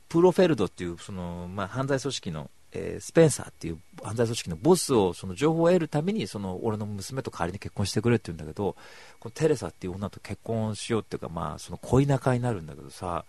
[0.09, 8.77] プロフェルドっていう、その、まあ、犯罪組織のえー、スペンサーっていう犯罪組織のボスをその情報を得るためにその俺の娘と代わりに結婚してくれって言うんだけど
[9.21, 13.25] このテレサっていう女と結婚しようっていうか、まあ、その恋仲になるんだけどさ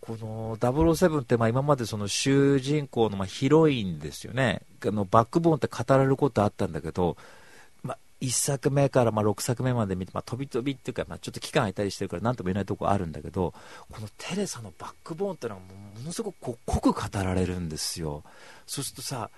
[0.00, 4.60] この007ってまあ今までその主人公のまあヒロインですよね。
[4.84, 7.16] あのバックボーンって語られることあったんだけど
[8.20, 13.52] 1作目からま6作目まで見て、まあ、飛び飛びっていうか、まあ、ちょっと期間空いたりしてるから何とも言えないとこあるんだけど
[13.90, 18.22] このテレサのバックボーンっていうのはものすごくこう濃く語られるんですよ。
[18.66, 19.30] そうするとさ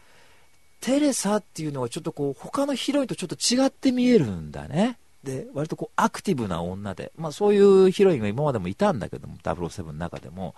[0.81, 4.99] テレサっていうのはちょっとこう他のヒロインとちょっと違って見えるんだね。
[5.25, 10.55] で割とこうアクティブな女で、まあ、そういうヒロインが今までもいたんだけども007の中でも。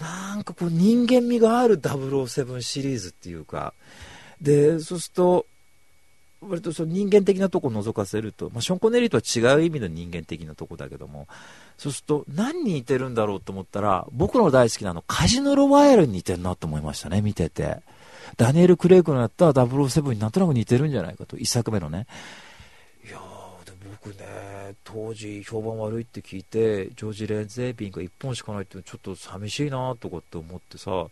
[0.00, 3.72] なんかこう人間味がある007シリーズっていうか。
[4.40, 5.46] でそうすると
[6.40, 11.26] 割とその人間的なとこを覗かせると、まあ、ショーン・コネリーとは違う意味の人間的なとこだけども、
[11.78, 17.78] そうすると何に似てるんだろうと思ったら、僕の大好きなのカジノロワイヤルに似てるなと思いましたね、見てて。
[18.36, 22.06] ダニエル・クレイクのやった007になんとなく似てるんじゃないかと、1作目のね。
[23.06, 23.72] いやー、で
[24.04, 31.06] 僕ね、当時評判悪いって聞いて、ジョージ・レンゼービンが1本しかないってちょっと寂しいなとかって思ってさ、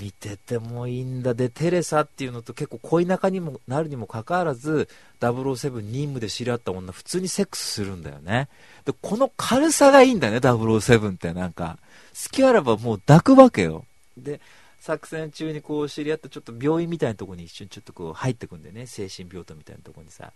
[0.00, 1.34] 見ててもいいんだ。
[1.34, 4.88] で、テレサっていうのと結構恋仲にもなるにもかかわらず、
[5.20, 8.48] 007任務で知り合った女、普通にセックスするんだよね。
[8.84, 11.78] で、この軽さがいいんだね、007ってなんか。
[12.12, 13.84] 好きあらばもう抱くわけよ。
[14.16, 14.40] で、
[14.80, 20.32] 作戦中にこう知り合ったちょっと病院みたいなとこに一瞬ちょっとこう入ってくんでね、精神病棟みたいなとこにさ。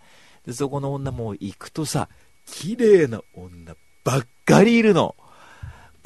[0.47, 2.09] で、そこの女も行くとさ、
[2.47, 5.15] 綺麗な女ばっかりいるの。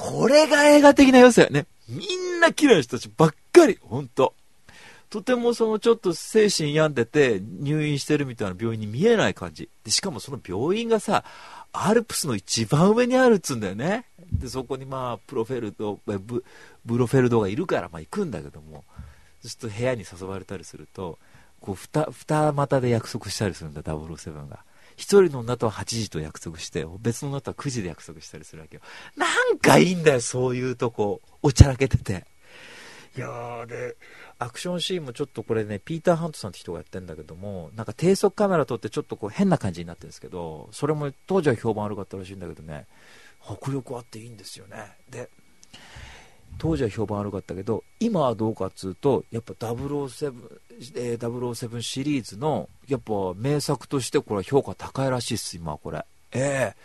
[0.03, 1.65] これが映画的な良さよね。
[1.87, 4.33] みんな綺麗な人たちばっかり、ほんと。
[5.09, 9.69] とてもそのちょっと精神病んでて入院してるみたいな病院に見えない感じ。
[9.85, 11.23] で、しかもその病院がさ、
[11.71, 14.05] アルプスの一番上にあるっつうんだよね。
[14.33, 16.43] で、そこにまあ、プロフェルド、ブ
[16.83, 18.83] ブロフェルドがいるからまあ行くんだけども、
[19.41, 21.17] ずっと部屋に誘われたりすると、
[21.61, 24.59] こう二二股で約束したりするんだ007が
[24.95, 28.81] 一人の女とは8時と約束して別の女とは9時で約束したりするわけよ。
[29.15, 31.21] なんかいいんだよそういうとこ。
[31.41, 32.25] おちゃらけてて。
[33.15, 33.95] いやーで
[34.39, 42.87] アクションシーンもちょっとこれねピーター・ハントさんって人がやってんだけどもなんか低速カメラ撮ってちょっとこう変な感じになってるんですけどそれも当時は評判悪かったらしいんだけどね。
[43.45, 44.77] 迫力あっていいんですよね。
[45.09, 45.29] で
[46.57, 50.33] 当時は評判悪かったけど今はどうかっつうとやっぱ007、
[50.95, 56.05] えー、007シリーズのやっぱ名作としてこれは評価高いらしいです今これ。
[56.31, 56.75] ええ。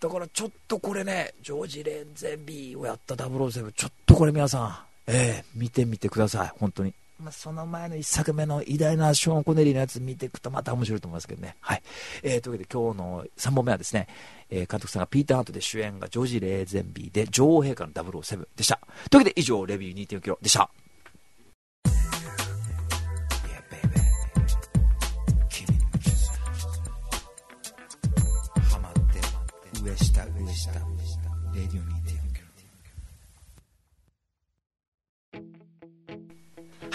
[0.00, 6.94] ー、だからちょっとこれねジョージ・レンゼンビーをやった007ちょっとこれ皆さんええー、見てみてください本当に。
[7.18, 11.56] まあ、その前の1作目の偉大なショーン・コネリーのやつ見ていくとまた面白いと思いますけどね。
[11.60, 11.82] はい。
[12.22, 14.06] えー、というわけで今日の3本目はですね、
[14.50, 18.78] えー、監督さんがピーター・ハントで主演がジョージ・レーゼンビーで女王陛下の007でした。
[19.10, 20.70] というわけで以上、レビュー2.9キロでした。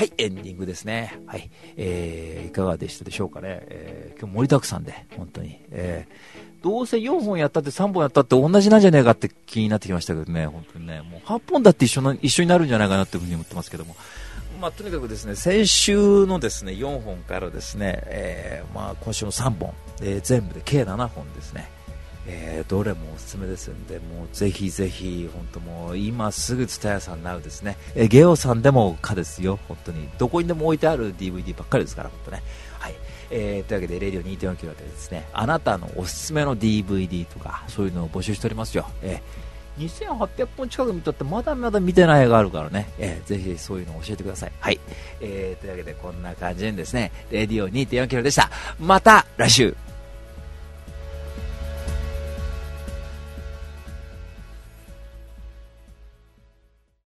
[0.02, 1.22] はい、エンディングですね。
[1.28, 3.60] はい、えー、いかがでしたでしょうかね。
[3.68, 5.60] えー、今日盛りだくさんで、本当に。
[5.70, 13.96] えー、どうせ4本やったって3本やったって同じなんじゃねえかって気になってきましたけどね、本当にね、もう8本だって一緒な一緒になるんじゃないかなっていうふうに思ってますけども。
[14.60, 19.72] まあ、とにかくですね、先週のですね、4本からですね、えー、まあ、今週の3本、
[20.02, 21.70] えー、全部で計7本ですね。
[22.28, 30.08] えー、どれもおすすめですんで、もうぜひぜひ、本当もう今すぐ蔦屋さんなうですね、えー、ゲオさんでもかですよ、本当に。
[30.18, 32.44] どこにでも置いてある DVD ばっかりですから、本当ね。
[32.80, 32.96] はい。
[33.32, 38.86] えー、というわけで、レディオ2.4キロですね、あなたのおすすめの DVD とか、そういうのを募集しておりますよ。
[39.02, 44.52] えー、2800本近く見とってまだまだ見てない映画あるからね、えー、ぜひそういうのを教えてください。
[44.60, 44.80] はい。
[45.22, 48.50] えー、というわけでこんな感じでですね、レディオ2.4キロでした。
[48.80, 49.76] また来週